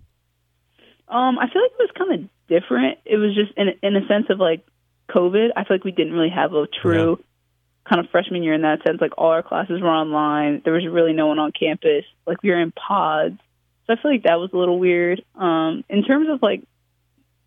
Um, 1.08 1.38
I 1.38 1.49
feel 1.52 1.62
like 1.62 1.73
it 1.73 1.78
was 1.78 1.90
kind 1.96 2.12
of 2.14 2.30
different. 2.49 2.99
It 3.04 3.16
was 3.16 3.34
just 3.34 3.52
in 3.56 3.68
in 3.82 3.96
a 3.96 4.06
sense 4.06 4.26
of 4.30 4.38
like 4.38 4.66
COVID. 5.11 5.50
I 5.56 5.64
feel 5.64 5.76
like 5.76 5.84
we 5.84 5.92
didn't 5.92 6.12
really 6.12 6.30
have 6.30 6.52
a 6.54 6.66
true 6.66 7.18
yeah. 7.18 7.88
kind 7.88 8.04
of 8.04 8.11
freshman 8.11 8.42
year 8.42 8.54
in 8.54 8.62
that 8.62 8.82
sense. 8.87 9.00
Like 9.00 9.12
all 9.18 9.30
our 9.30 9.42
classes 9.42 9.80
were 9.80 9.88
online. 9.88 10.62
There 10.64 10.73
was 10.73 10.87
really 10.87 11.12
no 11.12 11.26
one 11.26 11.38
on 11.38 11.52
campus. 11.52 12.04
Like 12.26 12.42
we 12.42 12.50
were 12.50 12.61
in 12.61 12.73
pods. 12.73 13.38
So 13.87 13.92
I 13.92 13.96
feel 14.00 14.11
like 14.11 14.23
that 14.23 14.40
was 14.40 14.50
a 14.52 14.56
little 14.56 14.78
weird. 14.78 15.23
Um, 15.34 15.84
in 15.90 16.04
terms 16.04 16.28
of 16.30 16.40
like 16.42 16.62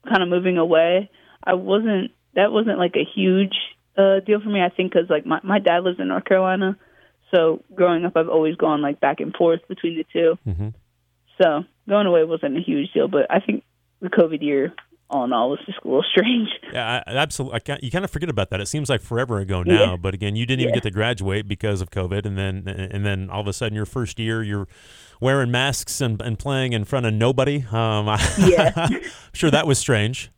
kind 0.08 0.22
of 0.22 0.30
moving 0.30 0.58
away, 0.58 1.10
I 1.44 1.56
wasn't. 1.56 2.12
That 2.38 2.54
wasn't 2.54 2.80
like 2.80 2.96
a 2.96 3.04
huge 3.04 3.54
uh, 3.98 4.22
deal 4.26 4.40
for 4.40 4.50
me. 4.50 4.62
I 4.62 4.70
think 4.70 4.94
because 4.94 5.10
like 5.10 5.26
my 5.26 5.42
my 5.44 5.60
dad 5.60 5.84
lives 5.84 6.00
in 6.00 6.08
North 6.08 6.24
Carolina, 6.24 6.78
so 7.36 7.62
growing 7.76 8.06
up 8.06 8.14
I've 8.16 8.30
always 8.30 8.56
gone 8.56 8.82
like 8.82 9.02
back 9.02 9.20
and 9.20 9.36
forth 9.36 9.60
between 9.68 9.98
the 9.98 10.06
2 10.14 10.38
mm-hmm. 10.48 10.68
So 11.42 11.64
going 11.88 12.08
away 12.08 12.24
wasn't 12.24 12.58
a 12.58 12.62
huge 12.62 12.92
deal, 12.94 13.08
but 13.08 13.30
I 13.30 13.40
think 13.40 13.64
the 14.02 14.10
COVID 14.10 14.42
year 14.42 14.74
all 15.10 15.24
in 15.24 15.32
all 15.32 15.50
was 15.50 15.60
just 15.66 15.80
a 15.84 15.88
little 15.88 16.04
strange. 16.12 16.50
Yeah, 16.72 17.04
I, 17.06 17.12
absolutely. 17.16 17.62
I 17.70 17.80
you 17.82 17.92
kind 17.92 18.06
of 18.06 18.12
forget 18.12 18.30
about 18.30 18.50
that. 18.50 18.62
It 18.62 18.68
seems 18.68 18.90
like 18.90 19.02
forever 19.02 19.40
ago 19.40 19.64
now, 19.64 19.92
yeah. 19.92 19.98
but 19.98 20.14
again, 20.14 20.36
you 20.36 20.46
didn't 20.46 20.62
even 20.62 20.70
yeah. 20.70 20.76
get 20.76 20.84
to 20.84 20.92
graduate 20.92 21.48
because 21.48 21.82
of 21.82 21.90
COVID, 21.90 22.26
and 22.26 22.38
then 22.38 22.68
and 22.68 23.06
then 23.06 23.30
all 23.30 23.42
of 23.42 23.48
a 23.48 23.54
sudden, 23.54 23.76
your 23.76 23.86
first 23.86 24.20
year, 24.20 24.44
you're 24.44 24.68
wearing 25.22 25.52
masks 25.52 26.02
and, 26.02 26.22
and 26.22 26.38
playing 26.38 26.74
in 26.74 26.86
front 26.86 27.06
of 27.06 27.14
nobody. 27.14 27.66
Um, 27.72 28.08
yeah, 28.38 28.72
I'm 28.76 29.02
sure 29.34 29.50
that 29.52 29.66
was 29.66 29.80
strange. 29.80 30.32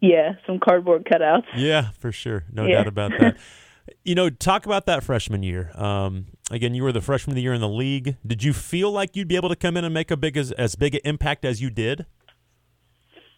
Yeah, 0.00 0.34
some 0.46 0.60
cardboard 0.60 1.04
cutouts. 1.04 1.46
Yeah, 1.56 1.90
for 1.98 2.12
sure, 2.12 2.44
no 2.52 2.66
yeah. 2.66 2.76
doubt 2.76 2.86
about 2.88 3.12
that. 3.18 3.36
you 4.04 4.14
know, 4.14 4.30
talk 4.30 4.66
about 4.66 4.86
that 4.86 5.02
freshman 5.02 5.42
year. 5.42 5.70
Um, 5.74 6.26
again, 6.50 6.74
you 6.74 6.82
were 6.82 6.92
the 6.92 7.00
freshman 7.00 7.32
of 7.32 7.36
the 7.36 7.42
year 7.42 7.54
in 7.54 7.60
the 7.60 7.68
league. 7.68 8.16
Did 8.26 8.42
you 8.42 8.52
feel 8.52 8.92
like 8.92 9.16
you'd 9.16 9.28
be 9.28 9.36
able 9.36 9.48
to 9.48 9.56
come 9.56 9.76
in 9.76 9.84
and 9.84 9.92
make 9.92 10.10
a 10.10 10.16
big 10.16 10.36
as, 10.36 10.52
as 10.52 10.76
big 10.76 10.94
an 10.94 11.00
impact 11.04 11.44
as 11.44 11.60
you 11.60 11.70
did? 11.70 12.06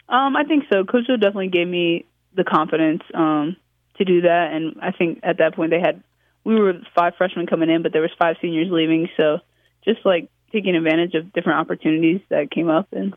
Um, 0.08 0.36
I 0.36 0.44
think 0.44 0.64
so. 0.70 0.84
Coach 0.84 1.06
definitely 1.06 1.48
gave 1.48 1.68
me 1.68 2.04
the 2.34 2.44
confidence 2.44 3.02
um, 3.14 3.56
to 3.96 4.04
do 4.04 4.22
that, 4.22 4.52
and 4.52 4.76
I 4.82 4.90
think 4.90 5.20
at 5.22 5.38
that 5.38 5.54
point 5.54 5.70
they 5.70 5.80
had 5.80 6.02
we 6.44 6.54
were 6.58 6.74
five 6.94 7.14
freshmen 7.16 7.46
coming 7.46 7.70
in, 7.70 7.82
but 7.82 7.92
there 7.92 8.02
was 8.02 8.10
five 8.18 8.36
seniors 8.40 8.68
leaving. 8.70 9.08
So 9.16 9.38
just 9.84 10.00
like 10.04 10.28
taking 10.52 10.74
advantage 10.74 11.14
of 11.14 11.32
different 11.32 11.60
opportunities 11.60 12.20
that 12.28 12.50
came 12.50 12.68
up, 12.68 12.88
and 12.92 13.14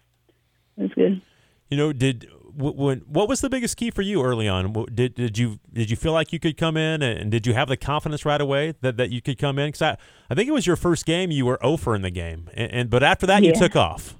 it 0.77 0.81
was 0.81 0.91
good. 0.93 1.21
You 1.69 1.77
know, 1.77 1.93
did 1.93 2.29
when 2.55 2.99
what 3.07 3.27
was 3.27 3.41
the 3.41 3.49
biggest 3.49 3.77
key 3.77 3.91
for 3.91 4.01
you 4.01 4.23
early 4.23 4.47
on? 4.47 4.73
Did 4.93 5.15
did 5.15 5.37
you 5.37 5.59
did 5.71 5.89
you 5.89 5.95
feel 5.95 6.13
like 6.13 6.33
you 6.33 6.39
could 6.39 6.57
come 6.57 6.77
in, 6.77 7.01
and 7.01 7.31
did 7.31 7.47
you 7.47 7.53
have 7.53 7.67
the 7.67 7.77
confidence 7.77 8.25
right 8.25 8.41
away 8.41 8.73
that, 8.81 8.97
that 8.97 9.11
you 9.11 9.21
could 9.21 9.37
come 9.37 9.59
in? 9.59 9.69
Because 9.69 9.81
I, 9.81 9.97
I 10.29 10.35
think 10.35 10.47
it 10.47 10.53
was 10.53 10.67
your 10.67 10.75
first 10.75 11.05
game 11.05 11.31
you 11.31 11.45
were 11.45 11.63
over 11.63 11.95
in 11.95 12.01
the 12.01 12.11
game, 12.11 12.49
and, 12.53 12.71
and 12.71 12.89
but 12.89 13.03
after 13.03 13.25
that 13.27 13.43
yeah. 13.43 13.49
you 13.49 13.55
took 13.55 13.75
off. 13.75 14.15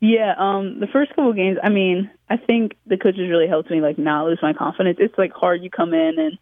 Yeah, 0.00 0.34
um, 0.36 0.80
the 0.80 0.88
first 0.88 1.10
couple 1.10 1.30
of 1.30 1.36
games, 1.36 1.58
I 1.62 1.68
mean, 1.68 2.10
I 2.28 2.36
think 2.36 2.72
the 2.86 2.96
coaches 2.96 3.30
really 3.30 3.46
helped 3.46 3.70
me 3.70 3.80
like 3.80 3.98
not 3.98 4.26
lose 4.26 4.40
my 4.42 4.52
confidence. 4.52 4.98
It's 5.00 5.16
like 5.16 5.32
hard. 5.32 5.62
You 5.62 5.70
come 5.70 5.94
in 5.94 6.18
and 6.18 6.38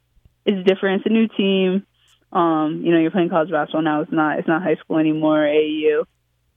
it's 0.46 0.66
different. 0.66 1.02
It's 1.02 1.10
a 1.10 1.12
new 1.12 1.28
team. 1.28 1.86
Um, 2.32 2.80
you 2.82 2.90
know, 2.90 2.98
you're 2.98 3.10
playing 3.10 3.28
college 3.28 3.50
basketball 3.50 3.82
now. 3.82 4.00
It's 4.00 4.12
not. 4.12 4.38
It's 4.38 4.48
not 4.48 4.62
high 4.62 4.76
school 4.76 4.96
anymore. 4.96 5.40
AAU. 5.40 6.04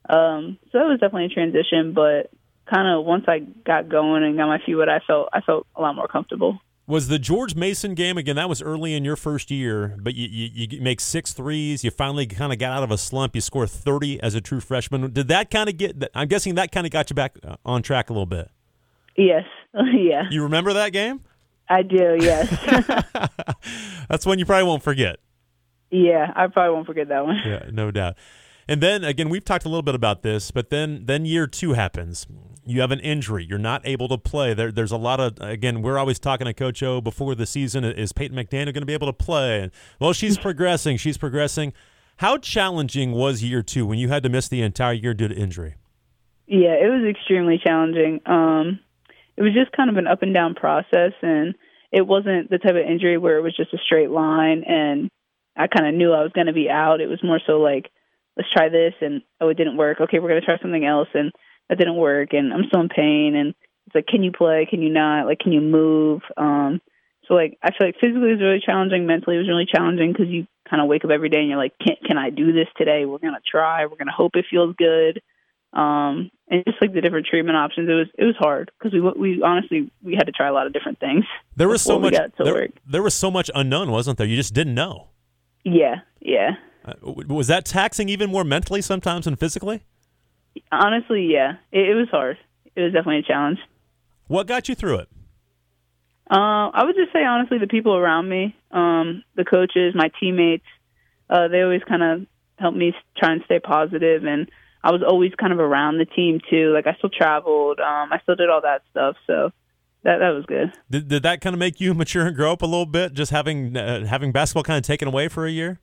Um, 0.08 0.58
so 0.72 0.80
that 0.80 0.86
was 0.86 1.00
definitely 1.02 1.26
a 1.26 1.30
transition, 1.30 1.94
but 1.94 2.30
kind 2.70 2.88
of 2.88 3.06
once 3.06 3.26
I 3.28 3.40
got 3.40 3.90
going 3.90 4.24
and 4.24 4.38
got 4.38 4.48
my 4.48 4.60
feet 4.66 4.76
wet, 4.76 4.90
I 4.90 5.00
felt 5.06 5.30
I 5.34 5.42
felt 5.42 5.68
a 5.76 5.82
lot 5.82 5.96
more 5.96 6.08
comfortable. 6.08 6.60
Was 6.86 7.08
the 7.08 7.18
George 7.18 7.56
Mason 7.56 7.94
game 7.96 8.18
again? 8.18 8.36
That 8.36 8.50
was 8.50 8.62
early 8.62 8.94
in 8.94 9.06
your 9.06 9.16
first 9.16 9.50
year, 9.50 9.96
but 10.02 10.16
you, 10.16 10.28
you, 10.28 10.68
you 10.70 10.82
make 10.82 11.00
six 11.00 11.32
threes. 11.32 11.86
You 11.86 11.92
finally 11.92 12.28
kind 12.28 12.52
of 12.52 12.60
got 12.60 12.72
out 12.72 12.84
of 12.84 12.92
a 12.92 12.98
slump. 12.98 13.36
You 13.36 13.42
score 13.42 13.68
thirty 13.68 14.22
as 14.22 14.36
a 14.36 14.42
true 14.42 14.60
freshman. 14.60 15.12
Did 15.14 15.30
that 15.30 15.50
kind 15.50 15.70
of 15.70 15.78
get? 15.78 16.04
I'm 16.14 16.28
guessing 16.28 16.56
that 16.56 16.72
kind 16.72 16.86
of 16.86 16.92
got 16.92 17.10
you 17.10 17.16
back 17.16 17.38
uh, 17.44 17.56
on 17.66 17.84
track 17.84 18.10
a 18.10 18.14
little 18.14 18.26
bit. 18.26 18.50
Yes. 19.16 19.46
yeah. 19.74 20.24
You 20.30 20.44
remember 20.44 20.74
that 20.74 20.92
game? 20.92 21.22
I 21.70 21.84
do. 21.84 22.18
Yes. 22.20 22.50
That's 24.10 24.26
one 24.26 24.40
you 24.40 24.46
probably 24.46 24.68
won't 24.68 24.84
forget. 24.84 25.20
Yeah, 25.90 26.32
I 26.36 26.48
probably 26.48 26.74
won't 26.74 26.88
forget 26.88 27.08
that 27.10 27.24
one. 27.26 27.38
Yeah, 27.46 27.70
no 27.72 27.92
doubt. 27.92 28.16
And 28.68 28.82
then 28.82 29.04
again, 29.04 29.30
we've 29.30 29.46
talked 29.46 29.66
a 29.66 29.70
little 29.70 29.84
bit 29.84 29.96
about 29.96 30.24
this, 30.24 30.52
but 30.52 30.70
then 30.70 31.06
then 31.06 31.26
year 31.26 31.48
two 31.48 31.74
happens. 31.74 32.26
You 32.66 32.82
have 32.82 32.92
an 32.92 33.00
injury. 33.00 33.46
You're 33.46 33.60
not 33.60 33.86
able 33.86 34.08
to 34.08 34.18
play. 34.18 34.54
There, 34.54 34.72
there's 34.72 34.92
a 34.92 34.98
lot 34.98 35.20
of 35.20 35.40
again. 35.40 35.82
We're 35.82 35.98
always 35.98 36.20
talking 36.20 36.46
to 36.46 36.54
Coach 36.54 36.82
O 36.84 37.02
before 37.02 37.36
the 37.36 37.46
season. 37.46 37.84
Is 37.84 38.14
Peyton 38.14 38.38
McDaniel 38.38 38.74
going 38.74 38.82
to 38.82 38.86
be 38.86 38.94
able 38.94 39.08
to 39.08 39.14
play? 39.14 39.70
Well, 40.00 40.14
she's 40.14 40.38
progressing. 40.38 40.98
She's 40.98 41.18
progressing. 41.18 41.74
How 42.18 42.38
challenging 42.38 43.12
was 43.12 43.44
year 43.44 43.62
two 43.62 43.86
when 43.86 44.00
you 44.00 44.10
had 44.10 44.24
to 44.24 44.30
miss 44.30 44.48
the 44.48 44.62
entire 44.62 44.94
year 44.94 45.14
due 45.14 45.28
to 45.28 45.36
injury? 45.36 45.76
Yeah, 46.48 46.76
it 46.76 46.90
was 46.90 47.10
extremely 47.10 47.60
challenging. 47.64 48.22
Um, 48.26 48.80
it 49.36 49.42
was 49.42 49.54
just 49.54 49.72
kind 49.72 49.90
of 49.90 49.98
an 49.98 50.08
up 50.08 50.22
and 50.22 50.34
down 50.34 50.56
process, 50.56 51.14
and 51.22 51.56
it 51.92 52.06
wasn't 52.06 52.50
the 52.50 52.60
type 52.60 52.76
of 52.76 52.90
injury 52.90 53.18
where 53.18 53.38
it 53.38 53.42
was 53.42 53.56
just 53.56 53.74
a 53.74 53.78
straight 53.86 54.12
line. 54.12 54.64
And 54.68 55.10
I 55.56 55.68
kind 55.68 55.88
of 55.88 55.96
knew 55.96 56.14
I 56.14 56.22
was 56.22 56.32
going 56.34 56.48
to 56.48 56.54
be 56.54 56.70
out. 56.70 57.02
It 57.02 57.10
was 57.10 57.24
more 57.24 57.40
so 57.46 57.60
like 57.60 57.90
let's 58.38 58.50
try 58.52 58.70
this 58.70 58.94
and 59.02 59.22
oh 59.42 59.50
it 59.50 59.58
didn't 59.58 59.78
work 59.78 60.02
okay 60.02 60.20
we're 60.20 60.30
going 60.30 60.42
to 60.42 60.46
try 60.46 60.58
something 60.62 60.86
else 60.86 61.08
and 61.14 61.32
that 61.70 61.78
didn't 61.78 61.98
work 61.98 62.34
and 62.34 62.54
i'm 62.54 62.66
still 62.68 62.82
in 62.82 62.90
pain 62.90 63.36
and 63.36 63.56
it's 63.86 63.96
like 63.96 64.08
can 64.08 64.24
you 64.24 64.32
play? 64.32 64.68
Can 64.70 64.82
you 64.82 64.90
not? 64.90 65.26
Like 65.26 65.40
can 65.40 65.52
you 65.52 65.62
move? 65.62 66.22
Um 66.38 66.82
so 67.28 67.36
like 67.36 67.58
i 67.64 67.70
feel 67.70 67.88
like 67.88 67.96
physically 68.02 68.30
it 68.30 68.34
was 68.34 68.42
really 68.42 68.62
challenging 68.66 69.06
mentally 69.06 69.38
it 69.38 69.40
was 69.40 69.48
really 69.48 69.66
challenging 69.66 70.12
because 70.12 70.28
you 70.28 70.46
kind 70.70 70.82
of 70.82 70.90
wake 70.90 71.06
up 71.06 71.12
every 71.12 71.30
day 71.30 71.40
and 71.40 71.48
you're 71.48 71.58
like 71.58 71.74
can 71.80 71.96
can 72.06 72.18
i 72.18 72.30
do 72.30 72.52
this 72.52 72.68
today? 72.78 73.06
We're 73.06 73.20
going 73.20 73.34
to 73.34 73.42
try. 73.50 73.84
We're 73.84 73.98
going 73.98 74.08
to 74.08 74.14
hope 74.14 74.36
it 74.36 74.46
feels 74.50 74.76
good. 74.78 75.22
Um 75.74 76.32
and 76.50 76.64
just 76.66 76.82
like 76.82 76.94
the 76.94 77.02
different 77.02 77.28
treatment 77.28 77.58
options 77.58 77.90
it 77.90 77.94
was 77.94 78.08
it 78.18 78.26
was 78.26 78.36
hard 78.38 78.72
because 78.78 78.94
we 78.94 79.02
we 79.02 79.42
honestly 79.42 79.92
we 80.04 80.16
had 80.16 80.26
to 80.26 80.32
try 80.32 80.48
a 80.48 80.54
lot 80.54 80.68
of 80.68 80.74
different 80.74 81.00
things 81.00 81.26
there 81.56 81.68
was 81.68 81.82
so 81.82 81.98
much 81.98 82.14
there, 82.38 82.68
there 82.86 83.04
was 83.04 83.14
so 83.14 83.32
much 83.32 83.50
unknown 83.56 83.90
wasn't 83.92 84.18
there? 84.18 84.28
You 84.28 84.36
just 84.36 84.54
didn't 84.54 84.76
know. 84.76 85.10
Yeah 85.64 86.02
yeah. 86.20 86.52
Uh, 86.86 86.94
was 87.04 87.48
that 87.48 87.66
taxing 87.66 88.10
even 88.10 88.30
more 88.30 88.44
mentally 88.44 88.82
sometimes 88.82 89.26
than 89.26 89.36
physically? 89.36 89.84
Honestly, 90.72 91.30
yeah. 91.32 91.54
It, 91.72 91.90
it, 91.90 91.96
was 91.96 92.10
hard. 92.10 92.38
It 92.76 92.82
was 92.82 92.94
definitely 92.94 93.20
a 93.20 93.24
challenge. 93.24 93.60
What 94.28 94.48
got 94.48 94.70
you 94.70 94.76
through 94.76 95.00
it? 95.00 95.10
Uh, 96.30 96.70
I 96.74 96.84
would 96.86 96.96
just 96.96 97.12
say 97.12 97.24
honestly, 97.24 97.58
the 97.60 97.68
people 97.68 97.96
around 97.96 98.30
me, 98.30 98.56
um, 98.72 99.24
the 99.36 99.46
coaches, 99.46 99.94
my 99.94 100.10
teammates, 100.20 100.66
uh, 101.30 101.48
they 101.50 101.62
always 101.62 101.82
kind 101.88 102.02
of 102.02 102.28
helped 102.58 102.78
me 102.78 102.94
try 103.18 103.34
and 103.34 103.42
stay 103.46 103.60
positive, 103.60 104.24
and 104.24 104.50
I 104.84 104.92
was 104.92 105.02
always 105.08 105.32
kind 105.36 105.52
of 105.52 105.60
around 105.60 105.98
the 105.98 106.06
team 106.06 106.40
too. 106.50 106.72
Like 106.74 106.88
I 106.88 106.96
still 106.98 107.10
traveled, 107.10 107.80
um, 107.80 108.12
I 108.12 108.20
still 108.24 108.36
did 108.36 108.50
all 108.50 108.62
that 108.62 108.84
stuff. 108.92 109.16
So 109.28 109.52
that 110.04 110.20
that 110.20 110.30
was 110.30 110.46
good. 110.46 110.74
Did, 110.90 111.08
did 111.08 111.24
that 111.24 111.42
kind 111.42 111.54
of 111.54 111.60
make 111.60 111.80
you 111.80 111.94
mature 111.94 112.28
and 112.28 112.36
grow 112.36 112.54
up 112.54 112.62
a 112.62 112.66
little 112.66 112.86
bit, 112.86 113.14
just 113.14 113.32
having 113.32 113.76
uh, 113.76 114.06
having 114.06 114.32
basketball 114.32 114.64
kind 114.64 114.78
of 114.78 114.84
taken 114.84 115.08
away 115.08 115.28
for 115.28 115.46
a 115.46 115.52
year? 115.52 115.80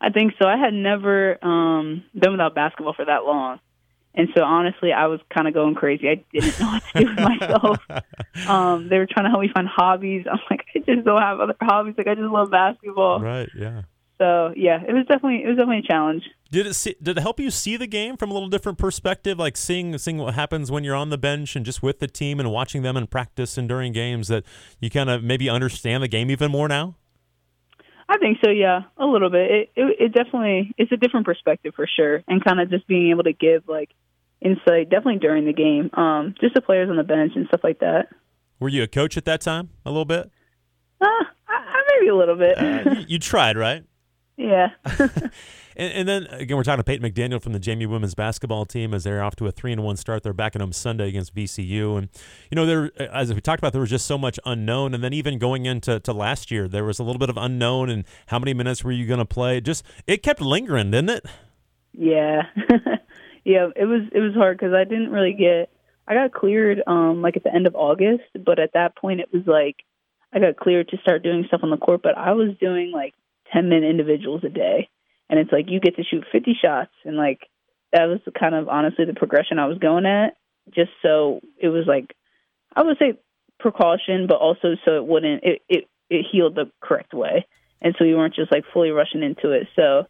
I 0.00 0.10
think 0.10 0.34
so. 0.40 0.48
I 0.48 0.56
had 0.56 0.74
never 0.74 1.44
um, 1.44 2.04
been 2.18 2.32
without 2.32 2.54
basketball 2.54 2.94
for 2.94 3.04
that 3.04 3.24
long, 3.24 3.58
and 4.14 4.28
so 4.36 4.42
honestly, 4.42 4.92
I 4.92 5.06
was 5.06 5.20
kind 5.32 5.48
of 5.48 5.54
going 5.54 5.74
crazy. 5.74 6.08
I 6.08 6.24
didn't 6.32 6.60
know 6.60 6.66
what 6.66 6.82
to 6.92 7.00
do 7.00 7.06
with 7.08 7.18
myself. 7.18 7.78
um, 8.48 8.88
they 8.88 8.98
were 8.98 9.06
trying 9.06 9.26
to 9.26 9.30
help 9.30 9.42
me 9.42 9.50
find 9.52 9.68
hobbies. 9.68 10.26
I'm 10.30 10.38
like, 10.50 10.64
I 10.74 10.78
just 10.80 11.04
don't 11.04 11.22
have 11.22 11.40
other 11.40 11.54
hobbies. 11.60 11.94
Like 11.98 12.06
I 12.06 12.14
just 12.14 12.30
love 12.30 12.50
basketball. 12.50 13.20
Right. 13.20 13.48
Yeah. 13.56 13.82
So 14.18 14.52
yeah, 14.56 14.82
it 14.82 14.92
was 14.92 15.06
definitely 15.06 15.44
it 15.44 15.48
was 15.48 15.56
definitely 15.56 15.84
a 15.84 15.88
challenge. 15.88 16.24
Did 16.50 16.66
it 16.66 16.74
see, 16.74 16.96
did 17.00 17.18
it 17.18 17.20
help 17.20 17.38
you 17.38 17.50
see 17.50 17.76
the 17.76 17.86
game 17.86 18.16
from 18.16 18.30
a 18.30 18.34
little 18.34 18.48
different 18.48 18.78
perspective, 18.78 19.38
like 19.38 19.56
seeing 19.56 19.96
seeing 19.98 20.18
what 20.18 20.34
happens 20.34 20.70
when 20.70 20.82
you're 20.82 20.96
on 20.96 21.10
the 21.10 21.18
bench 21.18 21.54
and 21.54 21.64
just 21.64 21.82
with 21.82 22.00
the 22.00 22.08
team 22.08 22.40
and 22.40 22.50
watching 22.50 22.82
them 22.82 22.96
in 22.96 23.06
practice 23.06 23.56
and 23.56 23.68
during 23.68 23.92
games 23.92 24.26
that 24.28 24.44
you 24.80 24.90
kind 24.90 25.08
of 25.08 25.22
maybe 25.22 25.48
understand 25.48 26.02
the 26.02 26.08
game 26.08 26.30
even 26.30 26.50
more 26.50 26.66
now? 26.66 26.96
I 28.08 28.16
think 28.18 28.38
so. 28.42 28.50
Yeah, 28.50 28.82
a 28.96 29.04
little 29.04 29.30
bit. 29.30 29.50
It 29.50 29.70
it, 29.76 29.96
it 30.00 30.12
definitely 30.14 30.74
it's 30.78 30.90
a 30.92 30.96
different 30.96 31.26
perspective 31.26 31.74
for 31.76 31.86
sure, 31.86 32.22
and 32.26 32.42
kind 32.42 32.60
of 32.60 32.70
just 32.70 32.86
being 32.86 33.10
able 33.10 33.24
to 33.24 33.32
give 33.32 33.68
like 33.68 33.90
insight 34.40 34.88
definitely 34.88 35.18
during 35.18 35.44
the 35.44 35.52
game, 35.52 35.90
um, 35.92 36.34
just 36.40 36.54
the 36.54 36.60
players 36.62 36.88
on 36.88 36.96
the 36.96 37.02
bench 37.02 37.32
and 37.34 37.46
stuff 37.48 37.60
like 37.62 37.80
that. 37.80 38.08
Were 38.60 38.68
you 38.68 38.82
a 38.82 38.88
coach 38.88 39.16
at 39.16 39.24
that 39.26 39.40
time? 39.40 39.70
A 39.84 39.90
little 39.90 40.04
bit. 40.04 40.30
Uh, 41.00 41.06
I, 41.48 41.82
maybe 41.98 42.08
a 42.08 42.16
little 42.16 42.36
bit. 42.36 42.58
uh, 42.58 42.90
you, 43.00 43.04
you 43.08 43.18
tried, 43.18 43.56
right? 43.56 43.84
Yeah. 44.40 44.68
and, 45.78 45.92
and, 45.92 46.08
then 46.08 46.26
again, 46.26 46.56
we're 46.56 46.64
talking 46.64 46.78
to 46.78 46.84
Peyton 46.84 47.08
McDaniel 47.08 47.40
from 47.40 47.52
the 47.52 47.60
JMU 47.60 47.86
women's 47.86 48.14
basketball 48.14 48.66
team 48.66 48.92
as 48.92 49.04
they're 49.04 49.22
off 49.22 49.36
to 49.36 49.46
a 49.46 49.52
three 49.52 49.72
and 49.72 49.82
one 49.82 49.96
start. 49.96 50.22
They're 50.22 50.32
back 50.32 50.54
at 50.54 50.60
home 50.60 50.72
Sunday 50.72 51.08
against 51.08 51.34
VCU, 51.34 51.96
and 51.96 52.08
you 52.50 52.56
know, 52.56 52.66
there 52.66 52.90
as 53.12 53.32
we 53.32 53.40
talked 53.40 53.60
about, 53.60 53.72
there 53.72 53.80
was 53.80 53.90
just 53.90 54.06
so 54.06 54.18
much 54.18 54.38
unknown. 54.44 54.94
And 54.94 55.02
then 55.02 55.12
even 55.12 55.38
going 55.38 55.66
into 55.66 56.00
to 56.00 56.12
last 56.12 56.50
year, 56.50 56.68
there 56.68 56.84
was 56.84 56.98
a 56.98 57.04
little 57.04 57.18
bit 57.18 57.30
of 57.30 57.36
unknown. 57.36 57.88
And 57.88 58.04
how 58.26 58.38
many 58.38 58.52
minutes 58.54 58.82
were 58.82 58.92
you 58.92 59.06
going 59.06 59.18
to 59.18 59.24
play? 59.24 59.60
Just 59.60 59.84
it 60.06 60.22
kept 60.22 60.40
lingering, 60.40 60.90
didn't 60.90 61.10
it? 61.10 61.26
Yeah, 61.92 62.42
yeah. 63.44 63.68
It 63.76 63.86
was 63.86 64.02
it 64.12 64.20
was 64.20 64.34
hard 64.34 64.58
because 64.58 64.74
I 64.74 64.84
didn't 64.84 65.10
really 65.10 65.32
get. 65.32 65.70
I 66.06 66.14
got 66.14 66.32
cleared 66.32 66.82
um 66.86 67.22
like 67.22 67.36
at 67.36 67.44
the 67.44 67.54
end 67.54 67.66
of 67.66 67.76
August, 67.76 68.24
but 68.44 68.58
at 68.58 68.72
that 68.74 68.96
point 68.96 69.20
it 69.20 69.28
was 69.32 69.42
like 69.46 69.76
I 70.32 70.40
got 70.40 70.56
cleared 70.56 70.88
to 70.88 70.98
start 70.98 71.22
doing 71.22 71.44
stuff 71.46 71.60
on 71.62 71.70
the 71.70 71.76
court, 71.76 72.02
but 72.02 72.16
I 72.16 72.32
was 72.32 72.56
doing 72.60 72.92
like 72.92 73.14
10 73.52 73.68
minute 73.68 73.88
individuals 73.88 74.42
a 74.44 74.50
day. 74.50 74.88
And 75.30 75.38
it's 75.38 75.52
like 75.52 75.66
you 75.68 75.80
get 75.80 75.96
to 75.96 76.04
shoot 76.04 76.24
50 76.32 76.56
shots. 76.60 76.92
And 77.04 77.16
like 77.16 77.40
that 77.92 78.06
was 78.06 78.20
kind 78.38 78.54
of 78.54 78.68
honestly 78.68 79.04
the 79.04 79.14
progression 79.14 79.58
I 79.58 79.66
was 79.66 79.78
going 79.78 80.06
at. 80.06 80.36
Just 80.74 80.90
so 81.02 81.40
it 81.56 81.68
was 81.68 81.84
like, 81.86 82.14
I 82.74 82.82
would 82.82 82.98
say 82.98 83.18
precaution, 83.58 84.26
but 84.28 84.36
also 84.36 84.74
so 84.84 84.96
it 84.96 85.06
wouldn't, 85.06 85.42
it, 85.42 85.62
it, 85.68 85.84
it 86.10 86.26
healed 86.30 86.54
the 86.54 86.70
correct 86.80 87.14
way. 87.14 87.46
And 87.80 87.94
so 87.98 88.04
we 88.04 88.14
weren't 88.14 88.34
just 88.34 88.52
like 88.52 88.64
fully 88.72 88.90
rushing 88.90 89.22
into 89.22 89.52
it. 89.52 89.68
So 89.76 90.06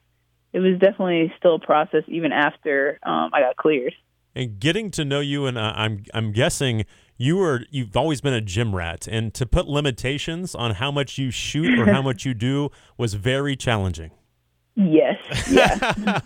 it 0.53 0.61
was 0.61 0.79
definitely 0.79 1.33
still 1.39 1.57
a 1.57 1.61
process 1.61 2.03
even 2.09 2.33
after 2.33 2.99
um, 3.03 3.31
I 3.33 3.41
got 3.41 3.57
cleared. 3.57 3.95
And 4.35 4.61
getting 4.61 4.91
to 4.93 5.05
know 5.05 5.21
you, 5.21 5.47
and 5.47 5.59
uh, 5.59 5.73
I'm 5.75 6.05
I'm 6.15 6.33
guessing 6.33 6.85
you 7.17 7.39
were 7.39 7.63
you've 7.71 7.97
always 7.97 8.21
been 8.21 8.35
a 8.35 8.41
gym 8.41 8.75
rat, 8.75 9.09
and 9.09 9.35
to 9.35 9.47
put 9.47 9.67
limitations 9.67 10.55
on 10.55 10.75
how 10.75 10.93
much 10.93 11.19
you 11.19 11.31
shoot 11.31 11.79
or 11.79 11.87
how 11.87 12.03
much 12.09 12.25
you 12.25 12.35
do 12.35 12.71
was 12.97 13.15
very 13.15 13.57
challenging. 13.57 14.13
Yes. 14.79 15.19
Yeah. 15.51 16.21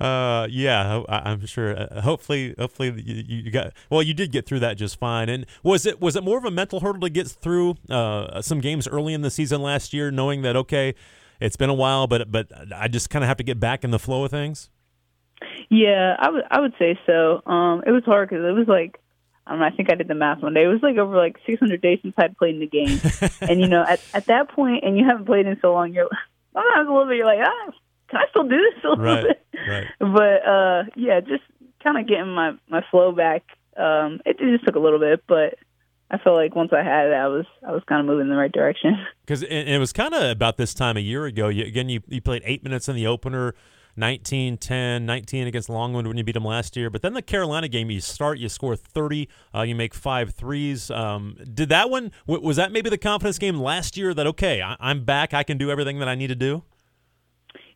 uh, 0.00 0.46
yeah. 0.48 1.02
I, 1.08 1.32
am 1.32 1.44
sure. 1.46 1.76
Uh, 1.76 2.00
hopefully, 2.00 2.54
hopefully 2.56 3.02
you, 3.04 3.42
you, 3.42 3.50
got. 3.50 3.72
Well, 3.90 4.02
you 4.02 4.14
did 4.14 4.30
get 4.30 4.46
through 4.46 4.60
that 4.60 4.74
just 4.74 5.00
fine. 5.00 5.28
And 5.28 5.46
was 5.64 5.84
it 5.84 6.00
was 6.00 6.14
it 6.14 6.22
more 6.22 6.38
of 6.38 6.44
a 6.44 6.50
mental 6.50 6.78
hurdle 6.78 7.00
to 7.00 7.10
get 7.10 7.26
through 7.26 7.74
uh, 7.88 8.40
some 8.40 8.60
games 8.60 8.86
early 8.86 9.14
in 9.14 9.22
the 9.22 9.30
season 9.30 9.62
last 9.62 9.92
year, 9.92 10.12
knowing 10.12 10.42
that 10.42 10.54
okay, 10.54 10.94
it's 11.40 11.56
been 11.56 11.70
a 11.70 11.74
while, 11.74 12.06
but 12.06 12.30
but 12.30 12.52
I 12.72 12.86
just 12.86 13.10
kind 13.10 13.24
of 13.24 13.28
have 13.28 13.38
to 13.38 13.44
get 13.44 13.58
back 13.58 13.82
in 13.82 13.90
the 13.90 13.98
flow 13.98 14.24
of 14.24 14.30
things. 14.30 14.70
Yeah, 15.70 16.16
I 16.20 16.30
would 16.30 16.44
I 16.52 16.60
would 16.60 16.74
say 16.78 16.98
so. 17.04 17.42
Um, 17.46 17.82
it 17.84 17.90
was 17.90 18.04
hard 18.04 18.28
because 18.28 18.44
it 18.44 18.52
was 18.52 18.68
like 18.68 19.00
I 19.44 19.50
don't 19.50 19.60
know. 19.60 19.66
I 19.66 19.70
think 19.70 19.90
I 19.90 19.96
did 19.96 20.06
the 20.06 20.14
math 20.14 20.40
one 20.40 20.54
day. 20.54 20.62
It 20.62 20.68
was 20.68 20.82
like 20.82 20.98
over 20.98 21.16
like 21.16 21.36
600 21.46 21.82
days 21.82 21.98
since 22.02 22.14
I'd 22.16 22.38
played 22.38 22.54
in 22.54 22.60
the 22.60 22.68
game, 22.68 23.00
and 23.40 23.60
you 23.60 23.66
know, 23.66 23.82
at 23.82 24.00
at 24.14 24.26
that 24.26 24.50
point, 24.50 24.84
and 24.84 24.96
you 24.96 25.04
haven't 25.04 25.24
played 25.24 25.46
in 25.46 25.58
so 25.60 25.72
long, 25.72 25.92
you're 25.92 26.08
sometimes 26.52 26.88
a 26.88 26.92
little 26.92 27.06
bit. 27.06 27.16
You're 27.16 27.26
like, 27.26 27.40
ah, 27.42 27.72
can 28.10 28.20
I 28.20 28.30
still 28.30 28.44
do 28.44 28.56
this 28.56 28.84
a 28.84 28.88
little 28.88 29.04
right, 29.04 29.24
bit? 29.24 29.46
Right. 29.68 29.86
But 30.00 30.48
uh, 30.48 30.82
yeah, 30.96 31.20
just 31.20 31.44
kind 31.82 31.98
of 31.98 32.08
getting 32.08 32.34
my 32.34 32.52
my 32.68 32.84
flow 32.90 33.12
back. 33.12 33.42
Um, 33.76 34.20
it, 34.26 34.36
it 34.40 34.52
just 34.52 34.66
took 34.66 34.76
a 34.76 34.80
little 34.80 34.98
bit, 34.98 35.22
but 35.26 35.54
I 36.10 36.18
felt 36.18 36.36
like 36.36 36.56
once 36.56 36.72
I 36.72 36.82
had 36.82 37.06
it, 37.06 37.14
I 37.14 37.28
was 37.28 37.46
I 37.66 37.72
was 37.72 37.82
kind 37.88 38.00
of 38.00 38.06
moving 38.06 38.26
in 38.26 38.30
the 38.30 38.36
right 38.36 38.52
direction. 38.52 38.96
Because 39.30 39.44
it, 39.44 39.68
it, 39.68 39.78
was 39.78 39.92
kind 39.92 40.12
of 40.12 40.28
about 40.28 40.56
this 40.56 40.74
time 40.74 40.96
a 40.96 41.00
year 41.00 41.24
ago. 41.24 41.46
You, 41.46 41.64
again, 41.64 41.88
you 41.88 42.00
you 42.08 42.20
played 42.20 42.42
eight 42.44 42.64
minutes 42.64 42.88
in 42.88 42.96
the 42.96 43.06
opener. 43.06 43.54
19 43.96 44.56
10 44.56 45.06
19 45.06 45.46
against 45.46 45.68
longwood 45.68 46.06
when 46.06 46.16
you 46.16 46.24
beat 46.24 46.32
them 46.32 46.44
last 46.44 46.76
year. 46.76 46.90
But 46.90 47.02
then 47.02 47.12
the 47.14 47.22
carolina 47.22 47.68
game 47.68 47.90
you 47.90 48.00
start 48.00 48.38
you 48.38 48.48
score 48.48 48.76
30 48.76 49.28
uh, 49.54 49.62
you 49.62 49.74
make 49.74 49.94
five 49.94 50.30
threes. 50.34 50.90
Um, 50.90 51.36
did 51.52 51.68
that 51.70 51.90
one 51.90 52.12
w- 52.26 52.44
was 52.46 52.56
that 52.56 52.72
maybe 52.72 52.90
the 52.90 52.98
confidence 52.98 53.38
game 53.38 53.58
last 53.60 53.96
year 53.96 54.14
that 54.14 54.26
okay 54.28 54.62
I- 54.62 54.76
i'm 54.80 55.04
back 55.04 55.34
i 55.34 55.42
can 55.42 55.58
do 55.58 55.70
everything 55.70 55.98
that 55.98 56.08
i 56.08 56.14
need 56.14 56.28
to 56.28 56.34
do? 56.34 56.62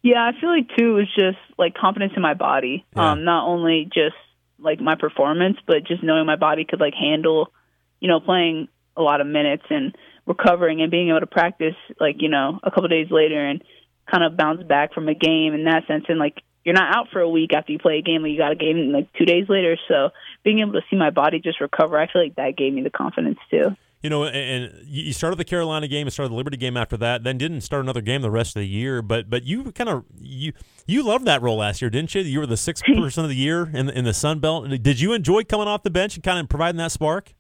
Yeah 0.03 0.23
i 0.23 0.39
feel 0.41 0.51
like 0.51 0.69
too 0.77 0.93
it 0.93 1.01
was 1.01 1.15
just 1.15 1.39
like 1.59 1.75
confidence 1.75 2.13
in 2.17 2.23
my 2.23 2.35
body. 2.35 2.85
Yeah. 2.97 3.13
um, 3.13 3.25
not 3.25 3.47
only 3.47 3.89
just 3.93 4.17
like 4.59 4.81
my 4.81 4.95
performance 4.95 5.57
but 5.67 5.85
just 5.87 6.03
knowing 6.03 6.27
my 6.27 6.37
body 6.37 6.65
could 6.65 6.81
like 6.81 6.95
handle 6.95 7.53
you 8.01 8.09
know 8.09 8.21
playing 8.21 8.69
a 8.97 9.03
lot 9.03 9.21
of 9.21 9.27
minutes 9.27 9.65
and 9.71 9.97
recovering 10.27 10.81
and 10.81 10.91
being 10.91 11.09
able 11.11 11.21
to 11.21 11.27
practice 11.27 11.75
like 12.01 12.17
you 12.21 12.29
know 12.29 12.59
a 12.63 12.71
couple 12.71 12.89
days 12.89 13.09
later 13.11 13.45
and 13.45 13.63
kind 14.11 14.25
of 14.25 14.37
bounce 14.37 14.63
back 14.63 14.93
from 14.93 15.09
a 15.09 15.15
game 15.15 15.55
in 15.55 15.65
that 15.65 15.87
sense. 15.87 16.05
And 16.09 16.19
like 16.19 16.43
you're 16.65 16.75
not 16.75 16.97
out 16.97 17.09
for 17.13 17.21
a 17.21 17.29
week 17.29 17.53
after 17.55 17.73
you 17.73 17.79
play 17.79 17.99
a 17.99 18.03
game, 18.03 18.23
but 18.23 18.31
you 18.31 18.39
got 18.39 18.53
a 18.53 18.57
game 18.57 18.93
like 18.93 19.13
two 19.13 19.25
days 19.25 19.47
later. 19.49 19.77
So 19.89 20.11
being 20.45 20.61
able 20.61 20.73
to 20.73 20.83
see 20.91 20.97
my 20.97 21.11
body 21.11 21.41
just 21.41 21.61
recover, 21.61 21.99
I 21.99 22.11
feel 22.11 22.23
like 22.23 22.37
that 22.37 22.57
gave 22.57 22.73
me 22.73 22.83
the 22.83 22.91
confidence 22.91 23.39
too. 23.51 23.77
You 24.03 24.11
know, 24.11 24.27
and 24.27 24.71
you 24.87 25.15
started 25.15 25.37
the 25.37 25.47
Carolina 25.47 25.89
game, 25.89 26.07
and 26.07 26.13
started 26.13 26.31
the 26.31 26.37
Liberty 26.37 26.59
game 26.59 26.77
after 26.77 26.99
that. 26.99 27.25
Then 27.25 27.39
didn't 27.39 27.63
start 27.63 27.83
another 27.83 28.03
game 28.03 28.21
the 28.21 28.31
rest 28.31 28.55
of 28.55 28.61
the 28.61 28.69
year. 28.69 29.01
But 29.01 29.31
but 29.31 29.45
you 29.45 29.73
kind 29.73 29.89
of 29.89 30.05
you 30.21 30.53
you 30.87 31.03
loved 31.03 31.25
that 31.25 31.41
role 31.41 31.57
last 31.57 31.81
year, 31.81 31.89
didn't 31.89 32.15
you? 32.15 32.21
You 32.21 32.41
were 32.41 32.47
the 32.47 32.59
sixth 32.59 32.85
person 32.99 33.25
of 33.25 33.31
the 33.31 33.37
year 33.37 33.71
in 33.73 33.87
the, 33.87 33.99
in 33.99 34.05
the 34.05 34.13
Sun 34.13 34.41
Belt. 34.41 34.69
Did 34.83 35.01
you 35.01 35.15
enjoy 35.15 35.45
coming 35.45 35.69
off 35.69 35.85
the 35.85 35.91
bench 35.91 36.17
and 36.17 36.23
kind 36.23 36.39
of 36.39 36.51
providing 36.51 36.77
that 36.77 36.93
spark? 36.93 37.33